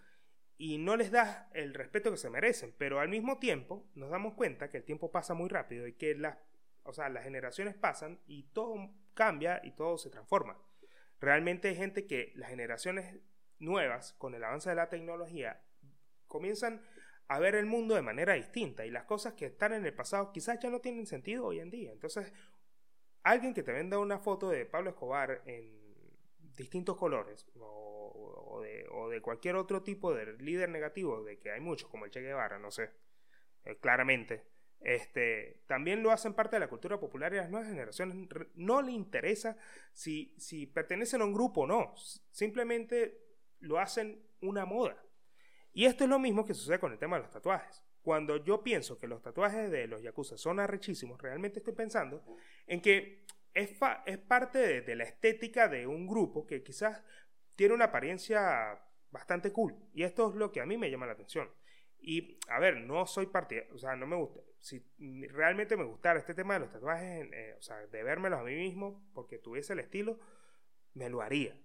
y 0.58 0.78
no 0.78 0.96
les 0.96 1.10
das 1.10 1.46
el 1.52 1.74
respeto 1.74 2.10
que 2.10 2.16
se 2.16 2.30
merecen, 2.30 2.74
pero 2.78 3.00
al 3.00 3.08
mismo 3.08 3.38
tiempo 3.38 3.86
nos 3.94 4.10
damos 4.10 4.34
cuenta 4.34 4.70
que 4.70 4.78
el 4.78 4.84
tiempo 4.84 5.10
pasa 5.10 5.34
muy 5.34 5.48
rápido 5.48 5.86
y 5.86 5.92
que 5.92 6.14
las, 6.14 6.38
o 6.82 6.92
sea, 6.92 7.08
las 7.08 7.24
generaciones 7.24 7.74
pasan 7.74 8.20
y 8.26 8.44
todo 8.44 8.90
cambia 9.14 9.60
y 9.62 9.72
todo 9.72 9.98
se 9.98 10.10
transforma. 10.10 10.58
Realmente 11.20 11.68
hay 11.68 11.76
gente 11.76 12.06
que 12.06 12.32
las 12.36 12.50
generaciones 12.50 13.20
nuevas, 13.58 14.14
con 14.14 14.34
el 14.34 14.44
avance 14.44 14.70
de 14.70 14.76
la 14.76 14.88
tecnología, 14.88 15.62
comienzan 16.26 16.82
a 17.28 17.38
ver 17.38 17.54
el 17.54 17.66
mundo 17.66 17.94
de 17.94 18.02
manera 18.02 18.34
distinta 18.34 18.86
y 18.86 18.90
las 18.90 19.04
cosas 19.04 19.34
que 19.34 19.46
están 19.46 19.72
en 19.72 19.84
el 19.84 19.94
pasado 19.94 20.32
quizás 20.32 20.58
ya 20.60 20.70
no 20.70 20.80
tienen 20.80 21.06
sentido 21.06 21.44
hoy 21.46 21.60
en 21.60 21.70
día. 21.70 21.92
Entonces, 21.92 22.32
alguien 23.22 23.52
que 23.52 23.62
te 23.62 23.72
venda 23.72 23.98
una 23.98 24.18
foto 24.18 24.48
de 24.48 24.64
Pablo 24.64 24.90
Escobar 24.90 25.42
en 25.44 25.85
distintos 26.56 26.96
colores 26.96 27.46
o, 27.60 28.60
de, 29.10 29.20
cualquier 29.20 29.56
otro 29.56 29.82
tipo 29.82 30.14
de 30.14 30.34
líder 30.38 30.68
negativo, 30.68 31.22
de 31.22 31.38
que 31.38 31.50
hay 31.50 31.60
muchos, 31.60 31.88
como 31.88 32.04
el 32.04 32.10
Che 32.10 32.20
Guevara, 32.20 32.58
no 32.58 32.70
sé, 32.70 32.90
eh, 33.64 33.76
claramente, 33.76 34.44
este, 34.80 35.62
también 35.66 36.02
lo 36.02 36.10
hacen 36.10 36.34
parte 36.34 36.56
de 36.56 36.60
la 36.60 36.68
cultura 36.68 37.00
popular 37.00 37.32
y 37.32 37.36
las 37.36 37.50
nuevas 37.50 37.68
generaciones 37.68 38.28
no 38.54 38.82
le 38.82 38.92
interesa 38.92 39.56
si, 39.92 40.34
si 40.38 40.66
pertenecen 40.66 41.22
a 41.22 41.24
un 41.24 41.32
grupo 41.32 41.62
o 41.62 41.66
no, 41.66 41.94
simplemente 42.30 43.20
lo 43.60 43.78
hacen 43.78 44.22
una 44.40 44.64
moda. 44.64 45.02
Y 45.72 45.86
esto 45.86 46.04
es 46.04 46.10
lo 46.10 46.18
mismo 46.18 46.44
que 46.44 46.54
sucede 46.54 46.78
con 46.78 46.92
el 46.92 46.98
tema 46.98 47.16
de 47.16 47.22
los 47.22 47.30
tatuajes. 47.30 47.82
Cuando 48.02 48.36
yo 48.36 48.62
pienso 48.62 48.98
que 48.98 49.08
los 49.08 49.20
tatuajes 49.20 49.70
de 49.70 49.88
los 49.88 50.02
yakuza 50.02 50.36
son 50.36 50.60
arrechísimos, 50.60 51.20
realmente 51.20 51.58
estoy 51.58 51.74
pensando 51.74 52.24
en 52.66 52.80
que 52.80 53.24
es, 53.56 53.70
es 54.04 54.18
parte 54.18 54.82
de, 54.82 54.94
la 54.94 55.04
estética 55.04 55.66
de 55.66 55.86
un 55.86 56.06
grupo 56.06 56.46
que 56.46 56.62
quizás 56.62 57.02
tiene 57.56 57.72
una 57.74 57.86
apariencia 57.86 58.78
bastante 59.10 59.50
cool. 59.50 59.74
Y 59.94 60.02
esto 60.02 60.28
es 60.28 60.36
lo 60.36 60.52
que 60.52 60.60
a 60.60 60.66
mí 60.66 60.76
me 60.76 60.90
llama 60.90 61.06
la 61.06 61.12
atención. 61.12 61.50
Y, 61.98 62.38
a 62.48 62.58
ver, 62.60 62.76
no 62.76 63.06
soy 63.06 63.26
partidario, 63.26 63.74
o 63.74 63.78
sea, 63.78 63.96
no 63.96 64.06
me 64.06 64.16
gusta. 64.16 64.40
Si 64.60 64.84
realmente 65.28 65.76
me 65.76 65.84
gustara 65.84 66.18
este 66.18 66.34
tema 66.34 66.54
de 66.54 66.60
los 66.60 66.70
tatuajes, 66.70 67.26
eh, 67.32 67.54
o 67.58 67.62
sea, 67.62 67.78
de 67.78 68.02
vérmelos 68.02 68.40
a 68.40 68.44
mí 68.44 68.54
mismo, 68.54 69.10
porque 69.14 69.38
tuviese 69.38 69.72
el 69.72 69.80
estilo, 69.80 70.18
me 70.92 71.08
lo 71.08 71.22
haría. 71.22 71.58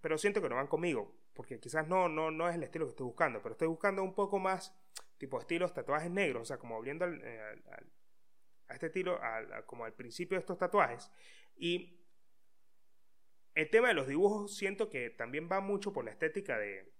Pero 0.00 0.18
siento 0.18 0.42
que 0.42 0.48
no 0.48 0.56
van 0.56 0.66
conmigo, 0.66 1.14
porque 1.32 1.60
quizás 1.60 1.86
no, 1.86 2.08
no, 2.08 2.32
no 2.32 2.48
es 2.48 2.56
el 2.56 2.64
estilo 2.64 2.86
que 2.86 2.90
estoy 2.90 3.06
buscando, 3.06 3.40
pero 3.40 3.52
estoy 3.52 3.68
buscando 3.68 4.02
un 4.02 4.14
poco 4.14 4.40
más 4.40 4.76
tipo 5.16 5.38
estilos 5.38 5.72
tatuajes 5.72 6.10
negros, 6.10 6.42
o 6.42 6.44
sea, 6.44 6.58
como 6.58 6.74
volviendo 6.74 7.04
al, 7.04 7.20
eh, 7.22 7.62
a 8.68 8.74
este 8.74 8.86
estilo, 8.86 9.20
como 9.66 9.84
al 9.84 9.94
principio 9.94 10.36
de 10.36 10.40
estos 10.40 10.58
tatuajes. 10.58 11.10
Y 11.56 12.00
el 13.54 13.70
tema 13.70 13.88
de 13.88 13.94
los 13.94 14.06
dibujos 14.06 14.56
siento 14.56 14.90
que 14.90 15.10
también 15.10 15.48
va 15.50 15.60
mucho 15.60 15.92
por 15.92 16.04
la 16.04 16.10
estética 16.10 16.58
de, 16.58 16.92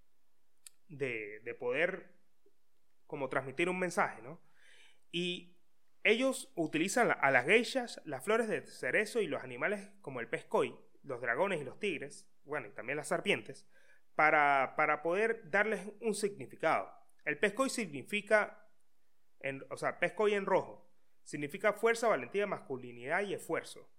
de, 0.88 1.54
poder 1.58 2.14
como 3.06 3.28
transmitir 3.28 3.68
un 3.68 3.78
mensaje, 3.78 4.22
¿no? 4.22 4.40
Y 5.12 5.56
ellos 6.02 6.52
utilizan 6.54 7.16
a 7.20 7.30
las 7.30 7.46
geishas, 7.46 8.00
las 8.04 8.24
flores 8.24 8.48
de 8.48 8.62
cerezo 8.66 9.20
y 9.20 9.26
los 9.26 9.42
animales 9.42 9.90
como 10.00 10.20
el 10.20 10.28
pez 10.28 10.44
koi, 10.44 10.76
los 11.02 11.20
dragones 11.20 11.60
y 11.60 11.64
los 11.64 11.78
tigres, 11.78 12.28
bueno, 12.44 12.68
y 12.68 12.70
también 12.70 12.96
las 12.96 13.08
serpientes, 13.08 13.66
para, 14.14 14.74
para 14.76 15.02
poder 15.02 15.50
darles 15.50 15.86
un 16.00 16.14
significado. 16.14 16.90
El 17.24 17.38
pez 17.38 17.52
koi 17.52 17.68
significa, 17.68 18.66
en, 19.40 19.64
o 19.68 19.76
sea, 19.76 19.98
pez 19.98 20.12
koi 20.12 20.34
en 20.34 20.46
rojo, 20.46 20.85
significa 21.26 21.74
fuerza, 21.74 22.08
valentía, 22.08 22.46
masculinidad 22.46 23.22
y 23.22 23.34
esfuerzo. 23.34 23.90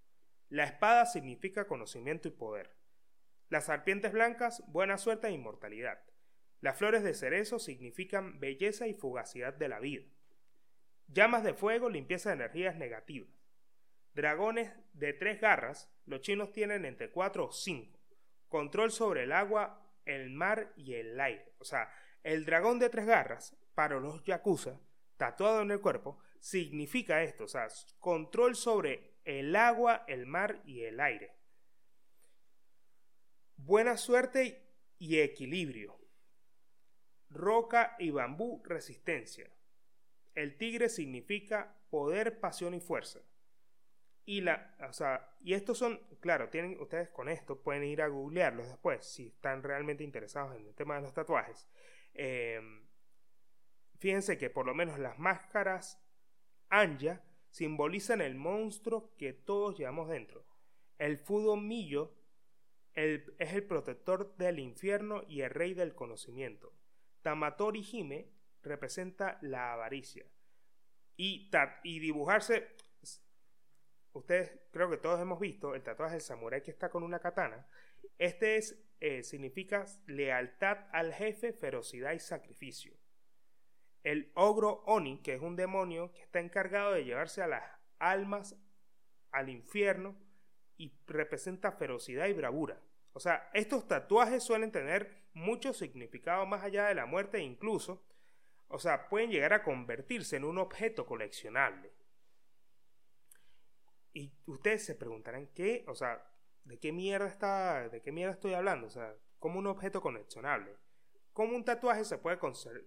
La 0.49 0.63
espada 0.63 1.05
significa 1.05 1.67
conocimiento 1.67 2.27
y 2.29 2.31
poder. 2.31 2.75
Las 3.49 3.65
serpientes 3.65 4.13
blancas, 4.13 4.63
buena 4.67 4.97
suerte 4.97 5.27
e 5.27 5.31
inmortalidad. 5.31 6.01
Las 6.61 6.77
flores 6.77 7.03
de 7.03 7.13
cerezo 7.13 7.59
significan 7.59 8.39
belleza 8.39 8.87
y 8.87 8.93
fugacidad 8.93 9.53
de 9.53 9.67
la 9.67 9.79
vida. 9.79 10.05
Llamas 11.07 11.43
de 11.43 11.53
fuego, 11.53 11.89
limpieza 11.89 12.29
de 12.29 12.35
energías 12.35 12.77
negativas. 12.77 13.29
Dragones 14.13 14.71
de 14.93 15.13
tres 15.13 15.39
garras, 15.39 15.93
los 16.05 16.21
chinos 16.21 16.51
tienen 16.51 16.85
entre 16.85 17.11
cuatro 17.11 17.47
o 17.47 17.51
cinco. 17.51 17.99
Control 18.47 18.89
sobre 18.91 19.23
el 19.23 19.33
agua, 19.33 19.85
el 20.05 20.29
mar 20.29 20.73
y 20.77 20.95
el 20.95 21.19
aire. 21.19 21.53
O 21.59 21.65
sea, 21.65 21.91
El 22.23 22.45
dragón 22.45 22.79
de 22.79 22.89
tres 22.89 23.05
garras, 23.05 23.55
para 23.75 23.99
los 23.99 24.23
yakuza, 24.23 24.81
tatuado 25.17 25.61
en 25.61 25.71
el 25.71 25.79
cuerpo, 25.79 26.19
significa 26.47 27.23
esto, 27.23 27.43
o 27.43 27.47
sea, 27.47 27.67
control 27.99 28.55
sobre 28.55 29.17
el 29.25 29.53
agua, 29.57 30.05
el 30.07 30.25
mar 30.25 30.61
y 30.65 30.83
el 30.83 31.01
aire. 31.01 31.35
Buena 33.57 33.97
suerte 33.97 34.63
y 34.97 35.19
equilibrio. 35.19 35.99
Roca 37.29 37.97
y 37.99 38.11
bambú, 38.11 38.63
resistencia. 38.63 39.51
El 40.35 40.57
tigre 40.57 40.87
significa 40.87 41.75
poder, 41.89 42.39
pasión 42.39 42.73
y 42.73 42.79
fuerza. 42.79 43.19
Y, 44.23 44.39
la, 44.39 44.73
o 44.87 44.93
sea, 44.93 45.35
y 45.41 45.53
estos 45.53 45.77
son, 45.77 45.99
claro, 46.21 46.47
tienen 46.47 46.79
ustedes 46.79 47.09
con 47.09 47.27
esto 47.27 47.61
pueden 47.61 47.83
ir 47.83 48.01
a 48.01 48.07
googlearlos 48.07 48.69
después 48.69 49.05
si 49.05 49.27
están 49.27 49.63
realmente 49.63 50.05
interesados 50.05 50.55
en 50.55 50.65
el 50.65 50.75
tema 50.75 50.95
de 50.95 51.01
los 51.01 51.13
tatuajes. 51.13 51.67
Eh, 52.13 52.61
fíjense 53.99 54.37
que 54.37 54.49
por 54.49 54.65
lo 54.65 54.73
menos 54.73 54.97
las 54.97 55.19
máscaras 55.19 56.06
Anja 56.69 57.23
simbolizan 57.49 58.21
el 58.21 58.35
monstruo 58.35 59.15
que 59.17 59.33
todos 59.33 59.77
llevamos 59.77 60.09
dentro. 60.09 60.45
El 60.97 61.17
Fudo 61.17 61.55
Millo 61.55 62.13
es 62.93 63.53
el 63.53 63.63
protector 63.63 64.35
del 64.37 64.59
infierno 64.59 65.23
y 65.27 65.41
el 65.41 65.51
rey 65.51 65.73
del 65.73 65.93
conocimiento. 65.93 66.73
Tamatori 67.21 67.81
Hime 67.91 68.31
representa 68.63 69.37
la 69.41 69.73
avaricia. 69.73 70.25
Y, 71.15 71.49
y 71.83 71.99
dibujarse, 71.99 72.75
ustedes 74.13 74.51
creo 74.71 74.89
que 74.89 74.97
todos 74.97 75.19
hemos 75.19 75.39
visto 75.39 75.75
el 75.75 75.83
tatuaje 75.83 76.13
del 76.13 76.21
samurái 76.21 76.61
que 76.61 76.71
está 76.71 76.89
con 76.89 77.03
una 77.03 77.19
katana. 77.19 77.67
Este 78.17 78.57
es, 78.57 78.83
eh, 78.99 79.23
significa 79.23 79.85
lealtad 80.07 80.85
al 80.91 81.13
jefe, 81.13 81.53
ferocidad 81.53 82.13
y 82.13 82.19
sacrificio 82.19 82.95
el 84.07 84.31
ogro 84.35 84.83
Oni, 84.85 85.21
que 85.21 85.33
es 85.33 85.41
un 85.41 85.57
demonio 85.57 86.13
que 86.13 86.21
está 86.21 86.39
encargado 86.39 86.93
de 86.93 87.03
llevarse 87.03 87.41
a 87.41 87.47
las 87.47 87.63
almas 87.99 88.55
al 89.31 89.49
infierno 89.49 90.15
y 90.77 90.93
representa 91.07 91.73
ferocidad 91.73 92.27
y 92.27 92.33
bravura. 92.33 92.81
O 93.11 93.19
sea, 93.19 93.49
estos 93.53 93.85
tatuajes 93.85 94.43
suelen 94.43 94.71
tener 94.71 95.25
mucho 95.33 95.73
significado 95.73 96.45
más 96.45 96.63
allá 96.63 96.85
de 96.85 96.95
la 96.95 97.05
muerte 97.05 97.41
incluso, 97.41 98.01
o 98.69 98.79
sea, 98.79 99.09
pueden 99.09 99.29
llegar 99.29 99.51
a 99.51 99.63
convertirse 99.63 100.37
en 100.37 100.45
un 100.45 100.57
objeto 100.57 101.05
coleccionable. 101.05 101.91
Y 104.13 104.31
ustedes 104.45 104.85
se 104.85 104.95
preguntarán 104.95 105.47
qué, 105.47 105.83
o 105.87 105.95
sea, 105.95 106.25
¿de 106.63 106.79
qué 106.79 106.93
mierda 106.93 107.27
está, 107.27 107.89
de 107.89 108.01
qué 108.01 108.13
mierda 108.13 108.33
estoy 108.33 108.53
hablando? 108.53 108.87
O 108.87 108.89
sea, 108.89 109.13
como 109.37 109.59
un 109.59 109.67
objeto 109.67 109.99
coleccionable. 109.99 110.77
¿Cómo 111.37 111.55
un 111.55 111.63
tatuaje 111.63 112.03
se 112.03 112.17
puede 112.17 112.39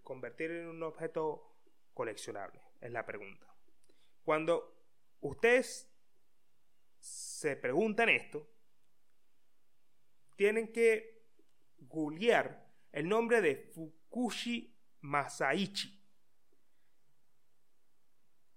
convertir 0.03 0.51
en 0.51 0.67
un 0.67 0.83
objeto 0.83 1.55
coleccionable? 1.95 2.61
Es 2.81 2.91
la 2.91 3.07
pregunta. 3.07 3.47
Cuando 4.25 4.77
ustedes 5.21 5.89
se 6.99 7.55
preguntan 7.55 8.09
esto, 8.09 8.51
tienen 10.35 10.73
que 10.73 11.29
googlear 11.79 12.67
el 12.91 13.09
nombre 13.09 13.41
de 13.41 13.55
Fukushi 13.55 14.77
Masaichi, 15.03 16.05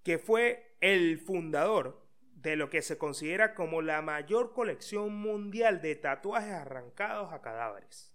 que 0.02 0.18
fue 0.18 0.76
el 0.80 1.20
fundador 1.20 2.04
de 2.32 2.56
lo 2.56 2.68
que 2.68 2.82
se 2.82 2.98
considera 2.98 3.54
como 3.54 3.80
la 3.80 4.02
mayor 4.02 4.54
colección 4.54 5.14
mundial 5.14 5.80
de 5.80 5.94
tatuajes 5.94 6.50
arrancados 6.50 7.32
a 7.32 7.40
cadáveres. 7.40 8.13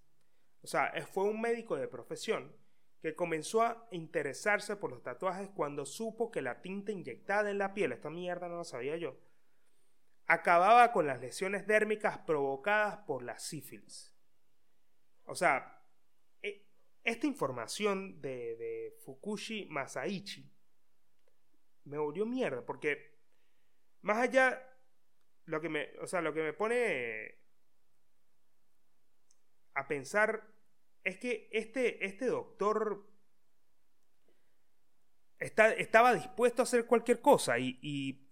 O 0.61 0.67
sea, 0.67 0.93
fue 1.11 1.23
un 1.23 1.39
médico 1.39 1.75
de 1.75 1.87
profesión 1.87 2.55
que 3.01 3.15
comenzó 3.15 3.61
a 3.63 3.87
interesarse 3.91 4.75
por 4.75 4.91
los 4.91 5.01
tatuajes 5.01 5.49
cuando 5.49 5.85
supo 5.85 6.31
que 6.31 6.41
la 6.41 6.61
tinta 6.61 6.91
inyectada 6.91 7.49
en 7.49 7.57
la 7.57 7.73
piel, 7.73 7.93
esta 7.93 8.09
mierda 8.09 8.49
no 8.49 8.57
lo 8.57 8.63
sabía 8.65 8.97
yo, 8.97 9.17
acababa 10.27 10.91
con 10.91 11.07
las 11.07 11.21
lesiones 11.21 11.65
dérmicas 11.65 12.19
provocadas 12.19 12.97
por 13.07 13.23
la 13.23 13.39
sífilis. 13.39 14.13
O 15.23 15.33
sea, 15.33 15.81
e, 16.41 16.67
esta 17.03 17.25
información 17.25 18.21
de, 18.21 18.55
de 18.57 18.97
Fukushi 19.05 19.67
Masaichi 19.69 20.51
me 21.85 21.97
volvió 21.97 22.25
mierda 22.25 22.65
porque 22.65 23.17
más 24.01 24.17
allá 24.17 24.61
lo 25.45 25.59
que 25.61 25.69
me, 25.69 25.89
o 25.99 26.07
sea, 26.07 26.21
lo 26.21 26.33
que 26.33 26.43
me 26.43 26.53
pone 26.53 27.38
a 29.79 29.87
pensar 29.87 30.45
es 31.03 31.17
que 31.17 31.49
este, 31.51 32.05
este 32.05 32.25
doctor 32.25 33.07
está, 35.39 35.71
estaba 35.71 36.13
dispuesto 36.13 36.61
a 36.61 36.63
hacer 36.63 36.85
cualquier 36.85 37.21
cosa 37.21 37.57
y, 37.57 38.27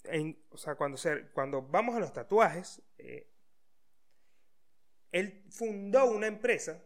o 0.50 0.58
sea, 0.58 0.76
cuando, 0.76 0.98
se, 0.98 1.30
cuando 1.30 1.62
vamos 1.62 1.96
a 1.96 2.00
los 2.00 2.12
tatuajes, 2.12 2.82
eh, 2.98 3.32
él 5.12 5.46
fundó 5.50 6.06
una 6.12 6.28
empresa 6.28 6.84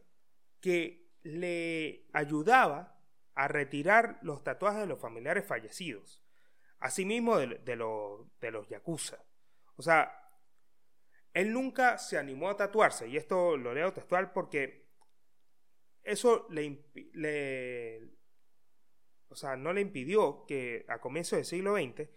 que 0.60 1.12
le 1.24 2.08
ayudaba 2.14 3.00
a 3.34 3.48
retirar 3.48 4.20
los 4.22 4.44
tatuajes 4.44 4.82
de 4.82 4.88
los 4.88 5.00
familiares 5.00 5.46
fallecidos, 5.46 6.22
asimismo 6.78 7.38
de, 7.38 7.48
de, 7.48 7.76
de 8.40 8.52
los 8.52 8.70
yakuza. 8.70 9.18
O 9.76 9.82
sea, 9.82 10.21
él 11.34 11.54
nunca 11.54 11.98
se 11.98 12.18
animó 12.18 12.50
a 12.50 12.58
tatuarse, 12.58 13.08
y 13.08 13.18
esto 13.18 13.58
lo 13.58 13.74
leo 13.74 13.94
textual 13.94 14.32
porque 14.32 14.82
eso 16.04 16.48
le, 16.50 18.10
o 19.28 19.36
sea, 19.36 19.56
no 19.56 19.72
le 19.72 19.82
impidió 19.82 20.46
que 20.46 20.86
a 20.88 21.00
comienzos 21.00 21.38
del 21.38 21.46
siglo 21.46 21.76
XX 21.76 22.10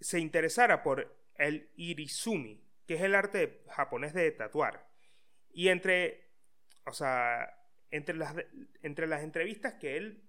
se 0.00 0.18
interesara 0.18 0.82
por 0.82 1.16
el 1.36 1.70
irizumi, 1.76 2.62
que 2.86 2.94
es 2.94 3.02
el 3.02 3.14
arte 3.14 3.62
japonés 3.70 4.12
de 4.12 4.30
tatuar. 4.32 4.88
Y 5.50 5.68
entre, 5.68 6.30
o 6.86 6.92
sea, 6.92 7.58
entre 7.90 8.16
las, 8.16 8.34
entre 8.82 9.06
las 9.06 9.22
entrevistas 9.22 9.74
que 9.74 9.96
él, 9.96 10.24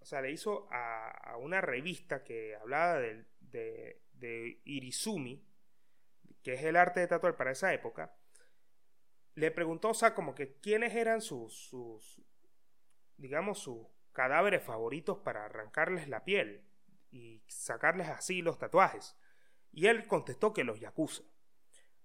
o 0.00 0.04
sea, 0.04 0.20
le 0.20 0.32
hizo 0.32 0.68
a, 0.70 1.36
una 1.38 1.60
revista 1.60 2.24
que 2.24 2.56
hablaba 2.56 2.98
de, 2.98 3.24
de 3.40 4.01
Irizumi, 4.64 5.44
que 6.42 6.54
es 6.54 6.62
el 6.64 6.76
arte 6.76 7.00
de 7.00 7.08
tatuar 7.08 7.36
para 7.36 7.52
esa 7.52 7.72
época, 7.72 8.14
le 9.34 9.50
preguntó, 9.50 9.90
o 9.90 9.94
sea, 9.94 10.14
como 10.14 10.34
que 10.34 10.58
quiénes 10.60 10.94
eran 10.94 11.20
sus, 11.20 11.54
sus 11.54 12.22
digamos, 13.16 13.58
sus 13.60 13.86
cadáveres 14.12 14.62
favoritos 14.62 15.18
para 15.18 15.44
arrancarles 15.46 16.08
la 16.08 16.24
piel 16.24 16.64
y 17.10 17.42
sacarles 17.46 18.08
así 18.08 18.42
los 18.42 18.58
tatuajes. 18.58 19.16
Y 19.72 19.86
él 19.86 20.06
contestó 20.06 20.52
que 20.52 20.64
los 20.64 20.80
yakuza. 20.80 21.22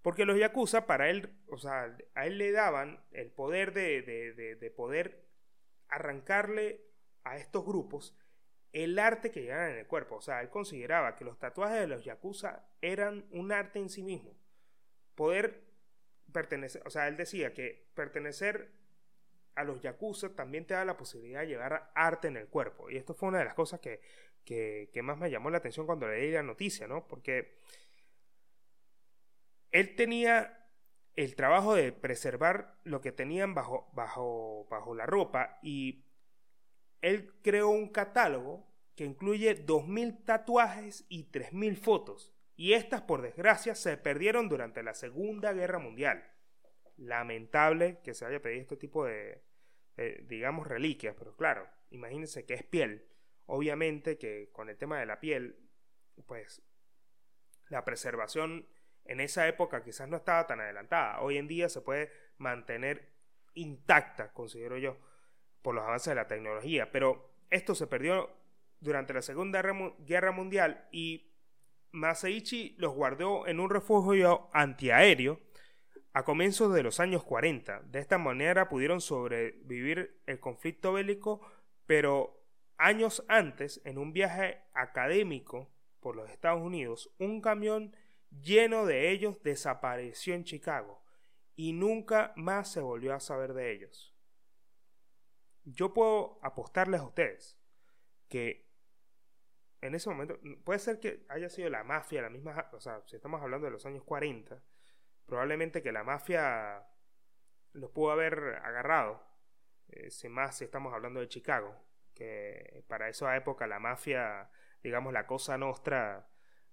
Porque 0.02 0.26
los 0.26 0.38
yakuza 0.38 0.86
para 0.86 1.10
él, 1.10 1.36
o 1.48 1.58
sea, 1.58 1.98
a 2.16 2.28
él 2.28 2.38
le 2.38 2.52
daban 2.52 3.04
el 3.12 3.30
poder 3.32 3.74
de, 3.74 4.02
de, 4.04 4.56
de 4.56 4.72
poder 4.72 5.28
arrancarle 5.90 6.86
a 7.24 7.38
estos 7.38 7.66
grupos 7.66 8.16
el 8.74 9.00
arte 9.00 9.32
que 9.32 9.44
llevaban 9.44 9.72
en 9.72 9.78
el 9.80 9.88
cuerpo. 9.88 10.16
O 10.16 10.22
sea, 10.22 10.42
él 10.42 10.50
consideraba 10.50 11.16
que 11.16 11.26
los 11.26 11.40
tatuajes 11.40 11.80
de 11.80 11.88
los 11.88 12.04
yakuza 12.04 12.68
eran 12.82 13.26
un 13.32 13.52
arte 13.52 13.80
en 13.80 13.90
sí 13.90 14.04
mismo. 14.04 14.36
Poder 15.16 15.64
pertenecer, 16.32 16.82
o 16.86 16.90
sea, 16.90 17.08
él 17.08 17.18
decía 17.18 17.54
que 17.54 17.88
pertenecer 17.94 18.72
a 19.56 19.64
los 19.64 19.82
yakuza 19.82 20.36
también 20.36 20.66
te 20.66 20.76
da 20.76 20.86
la 20.86 20.98
posibilidad 20.98 21.42
de 21.42 21.48
llevar 21.48 21.92
arte 21.96 22.28
en 22.28 22.38
el 22.38 22.48
cuerpo. 22.48 22.90
Y 22.90 22.98
esto 22.98 23.14
fue 23.14 23.30
una 23.30 23.40
de 23.40 23.46
las 23.46 23.56
cosas 23.56 23.80
que, 23.80 24.02
que, 24.46 24.90
que 24.94 25.02
más 25.02 25.18
me 25.18 25.32
llamó 25.32 25.50
la 25.50 25.58
atención 25.58 25.86
cuando 25.86 26.08
leí 26.08 26.32
la 26.32 26.44
noticia, 26.44 26.88
¿no? 26.88 27.08
Porque 27.08 27.58
él 29.72 29.96
tenía 29.96 30.68
el 31.16 31.36
trabajo 31.36 31.74
de 31.74 31.92
preservar 31.92 32.78
lo 32.84 33.02
que 33.02 33.12
tenían 33.12 33.56
bajo, 33.56 33.90
bajo, 33.94 34.68
bajo 34.70 34.94
la 34.94 35.08
ropa 35.08 35.58
y 35.64 36.06
él 37.02 37.34
creó 37.42 37.70
un 37.70 37.90
catálogo 37.90 38.68
que 38.96 39.06
incluye 39.06 39.66
2.000 39.66 40.26
tatuajes 40.26 41.06
y 41.10 41.32
3.000 41.32 41.76
fotos, 41.78 42.34
y 42.56 42.74
estas, 42.74 43.02
por 43.04 43.22
desgracia, 43.22 43.76
se 43.76 43.98
perdieron 43.98 44.50
durante 44.50 44.82
la 44.82 44.96
Segunda 44.96 45.54
Guerra 45.54 45.78
Mundial. 45.78 46.28
Lamentable 46.96 48.00
que 48.04 48.16
se 48.16 48.26
haya 48.26 48.42
pedido 48.42 48.62
este 48.62 48.78
tipo 48.78 49.06
de, 49.06 49.44
digamos, 50.24 50.66
reliquias, 50.66 51.16
pero 51.16 51.36
claro, 51.36 51.70
imagínense 51.92 52.46
que 52.46 52.56
es 52.56 52.64
piel. 52.64 53.08
Obviamente 53.46 54.18
que 54.18 54.50
con 54.52 54.70
el 54.70 54.78
tema 54.78 55.00
de 55.00 55.06
la 55.06 55.20
piel, 55.20 55.70
pues 56.26 56.64
la 57.70 57.86
preservación 57.86 58.68
en 59.06 59.20
esa 59.20 59.48
época 59.48 59.84
quizás 59.84 60.10
no 60.10 60.18
estaba 60.18 60.48
tan 60.48 60.60
adelantada. 60.60 61.22
Hoy 61.22 61.38
en 61.38 61.48
día 61.48 61.70
se 61.70 61.82
puede 61.82 62.12
mantener 62.38 63.14
intacta, 63.54 64.34
considero 64.34 64.80
yo 64.80 64.98
por 65.68 65.76
los 65.76 65.84
avances 65.84 66.12
de 66.12 66.16
la 66.16 66.28
tecnología. 66.28 66.94
Pero 66.94 67.30
esto 67.50 67.76
se 67.76 67.88
perdió 67.88 68.30
durante 68.80 69.14
la 69.14 69.22
Segunda 69.22 69.62
Guerra 70.00 70.32
Mundial 70.32 70.88
y 70.94 71.34
Masaichi 71.92 72.76
los 72.78 72.94
guardó 72.94 73.46
en 73.48 73.60
un 73.60 73.70
refugio 73.70 74.48
antiaéreo 74.54 75.42
a 76.14 76.24
comienzos 76.24 76.74
de 76.74 76.84
los 76.84 77.02
años 77.02 77.26
40. 77.26 77.82
De 77.82 78.00
esta 78.00 78.18
manera 78.18 78.70
pudieron 78.70 79.02
sobrevivir 79.02 80.22
el 80.26 80.40
conflicto 80.40 80.94
bélico, 80.94 81.42
pero 81.86 82.42
años 82.78 83.26
antes, 83.28 83.82
en 83.84 83.98
un 83.98 84.14
viaje 84.14 84.62
académico 84.74 85.70
por 86.00 86.16
los 86.16 86.30
Estados 86.30 86.62
Unidos, 86.62 87.14
un 87.20 87.42
camión 87.42 87.94
lleno 88.42 88.86
de 88.86 89.12
ellos 89.12 89.44
desapareció 89.44 90.34
en 90.34 90.46
Chicago 90.46 91.04
y 91.58 91.74
nunca 91.74 92.32
más 92.38 92.72
se 92.72 92.80
volvió 92.80 93.14
a 93.14 93.20
saber 93.20 93.54
de 93.54 93.74
ellos. 93.74 94.17
Yo 95.68 95.94
puedo 95.94 96.40
apostarles 96.42 97.02
a 97.02 97.06
ustedes 97.06 97.58
que 98.30 98.68
en 99.82 99.96
ese 99.96 100.10
momento, 100.10 100.40
puede 100.64 100.80
ser 100.80 101.00
que 101.00 101.26
haya 101.30 101.50
sido 101.50 101.70
la 101.70 101.84
mafia, 101.84 102.22
la 102.22 102.30
misma, 102.30 102.70
o 102.74 102.80
sea, 102.80 103.04
si 103.06 103.16
estamos 103.16 103.42
hablando 103.42 103.66
de 103.66 103.72
los 103.72 103.86
años 103.86 104.04
40, 104.04 104.62
probablemente 105.26 105.84
que 105.84 105.92
la 105.92 106.04
mafia 106.04 106.88
los 107.74 107.92
pudo 107.92 108.12
haber 108.12 108.60
agarrado, 108.64 109.24
eh, 109.90 110.10
más 110.30 110.62
estamos 110.62 110.94
hablando 110.94 111.20
de 111.20 111.28
Chicago, 111.28 111.76
que 112.14 112.84
para 112.88 113.10
esa 113.10 113.36
época 113.36 113.68
la 113.68 113.80
mafia, 113.80 114.50
digamos, 114.82 115.14
la 115.14 115.28
cosa 115.28 115.58
nostra 115.58 116.28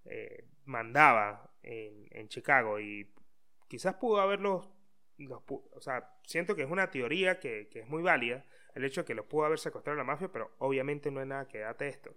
eh, 0.04 0.48
mandaba 0.64 1.54
en, 1.62 2.28
Chicago 2.28 2.80
y 2.80 3.12
quizás 3.68 3.94
pudo 3.96 4.20
haberlos, 4.20 4.70
o 5.28 5.80
sea, 5.80 6.18
siento 6.24 6.56
que 6.56 6.62
es 6.62 6.70
una 6.70 6.90
teoría 6.90 7.38
que, 7.38 7.68
es 7.70 7.86
muy 7.86 8.02
válida, 8.02 8.44
el 8.74 8.84
hecho 8.84 9.02
de 9.02 9.06
que 9.06 9.14
los 9.14 9.26
pudo 9.26 9.44
haber 9.44 9.58
secuestrado 9.58 9.96
la 9.96 10.04
mafia, 10.04 10.28
pero 10.28 10.52
obviamente 10.58 11.10
no 11.10 11.20
es 11.20 11.26
nada 11.26 11.48
que 11.48 11.60
date 11.60 11.88
esto. 11.88 12.14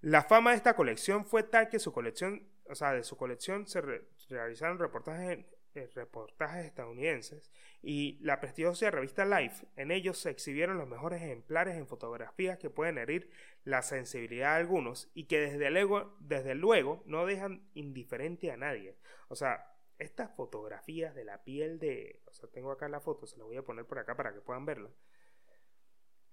La 0.00 0.22
fama 0.22 0.50
de 0.50 0.56
esta 0.56 0.76
colección 0.76 1.24
fue 1.24 1.42
tal 1.42 1.68
que 1.68 1.78
su 1.78 1.92
colección, 1.92 2.46
o 2.68 2.74
sea, 2.74 2.92
de 2.92 3.02
su 3.02 3.16
colección 3.16 3.66
se 3.66 3.80
realizaron 4.28 4.78
reportajes, 4.78 5.44
eh, 5.74 5.90
reportajes 5.94 6.66
estadounidenses 6.66 7.50
y 7.82 8.18
la 8.22 8.40
prestigiosa 8.40 8.90
revista 8.90 9.24
Life, 9.24 9.66
en 9.76 9.90
ellos 9.90 10.18
se 10.18 10.30
exhibieron 10.30 10.78
los 10.78 10.88
mejores 10.88 11.22
ejemplares 11.22 11.76
en 11.76 11.86
fotografías 11.86 12.58
que 12.58 12.70
pueden 12.70 12.98
herir 12.98 13.30
la 13.64 13.82
sensibilidad 13.82 14.54
de 14.54 14.60
algunos 14.60 15.10
y 15.14 15.24
que 15.24 15.38
desde 15.38 15.70
luego, 15.70 16.16
desde 16.20 16.54
luego 16.54 17.02
no 17.06 17.26
dejan 17.26 17.68
indiferente 17.74 18.50
a 18.50 18.56
nadie. 18.56 18.96
O 19.28 19.36
sea, 19.36 19.76
estas 19.98 20.34
fotografías 20.34 21.14
de 21.14 21.24
la 21.24 21.44
piel 21.44 21.78
de... 21.78 22.22
O 22.26 22.32
sea, 22.32 22.48
tengo 22.50 22.70
acá 22.70 22.88
la 22.88 23.00
foto, 23.00 23.26
se 23.26 23.36
la 23.36 23.44
voy 23.44 23.56
a 23.56 23.62
poner 23.62 23.84
por 23.86 23.98
acá 23.98 24.16
para 24.16 24.32
que 24.32 24.40
puedan 24.40 24.66
verla. 24.66 24.90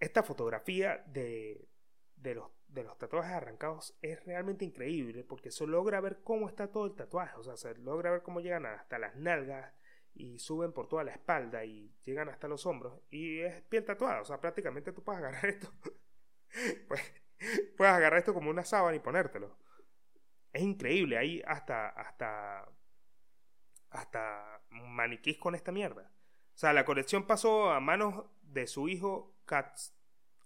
Esta 0.03 0.21
fotografía 0.21 1.01
de, 1.07 1.65
de 2.17 2.35
los, 2.35 2.51
de 2.67 2.83
los 2.83 2.97
tatuajes 2.97 3.31
arrancados 3.31 3.97
es 4.01 4.21
realmente 4.25 4.65
increíble 4.65 5.23
porque 5.23 5.49
se 5.49 5.65
logra 5.65 6.01
ver 6.01 6.19
cómo 6.25 6.49
está 6.49 6.69
todo 6.69 6.87
el 6.87 6.93
tatuaje, 6.93 7.37
o 7.37 7.43
sea, 7.45 7.55
se 7.55 7.73
logra 7.75 8.11
ver 8.11 8.21
cómo 8.21 8.41
llegan 8.41 8.65
hasta 8.65 8.99
las 8.99 9.15
nalgas 9.15 9.73
y 10.13 10.39
suben 10.39 10.73
por 10.73 10.89
toda 10.89 11.05
la 11.05 11.13
espalda 11.13 11.63
y 11.63 11.95
llegan 12.03 12.27
hasta 12.27 12.49
los 12.49 12.65
hombros 12.65 12.99
y 13.11 13.39
es 13.39 13.61
piel 13.61 13.85
tatuada, 13.85 14.19
o 14.19 14.25
sea, 14.25 14.41
prácticamente 14.41 14.91
tú 14.91 15.05
puedes 15.05 15.19
agarrar 15.19 15.45
esto, 15.45 15.71
pues, 16.89 17.23
puedes 17.77 17.93
agarrar 17.93 18.19
esto 18.19 18.33
como 18.33 18.49
una 18.49 18.65
sábana 18.65 18.97
y 18.97 18.99
ponértelo. 18.99 19.57
Es 20.51 20.63
increíble, 20.63 21.17
hay 21.17 21.41
hasta, 21.47 21.87
hasta, 21.87 22.67
hasta 23.89 24.61
maniquís 24.69 25.37
con 25.37 25.55
esta 25.55 25.71
mierda. 25.71 26.11
O 26.53 26.57
sea, 26.57 26.73
la 26.73 26.83
colección 26.83 27.25
pasó 27.25 27.71
a 27.71 27.79
manos 27.79 28.25
de 28.53 28.67
su 28.67 28.87
hijo 28.87 29.35
Kats, 29.45 29.93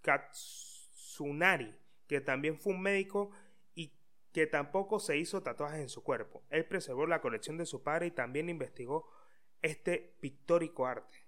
Kats 0.02 0.90
Tsunari, 0.94 1.78
que 2.08 2.22
también 2.22 2.58
fue 2.58 2.74
un 2.74 2.82
médico 2.82 3.32
y 3.76 3.94
que 4.32 4.48
tampoco 4.48 5.00
se 5.00 5.18
hizo 5.18 5.44
tatuajes 5.44 5.82
en 5.82 5.90
su 5.90 6.04
cuerpo. 6.04 6.44
Él 6.50 6.66
preservó 6.66 7.06
la 7.06 7.22
colección 7.22 7.58
de 7.58 7.66
su 7.66 7.84
padre 7.84 8.08
y 8.08 8.12
también 8.12 8.50
investigó 8.50 9.10
este 9.62 10.16
pictórico 10.20 10.88
arte. 10.88 11.26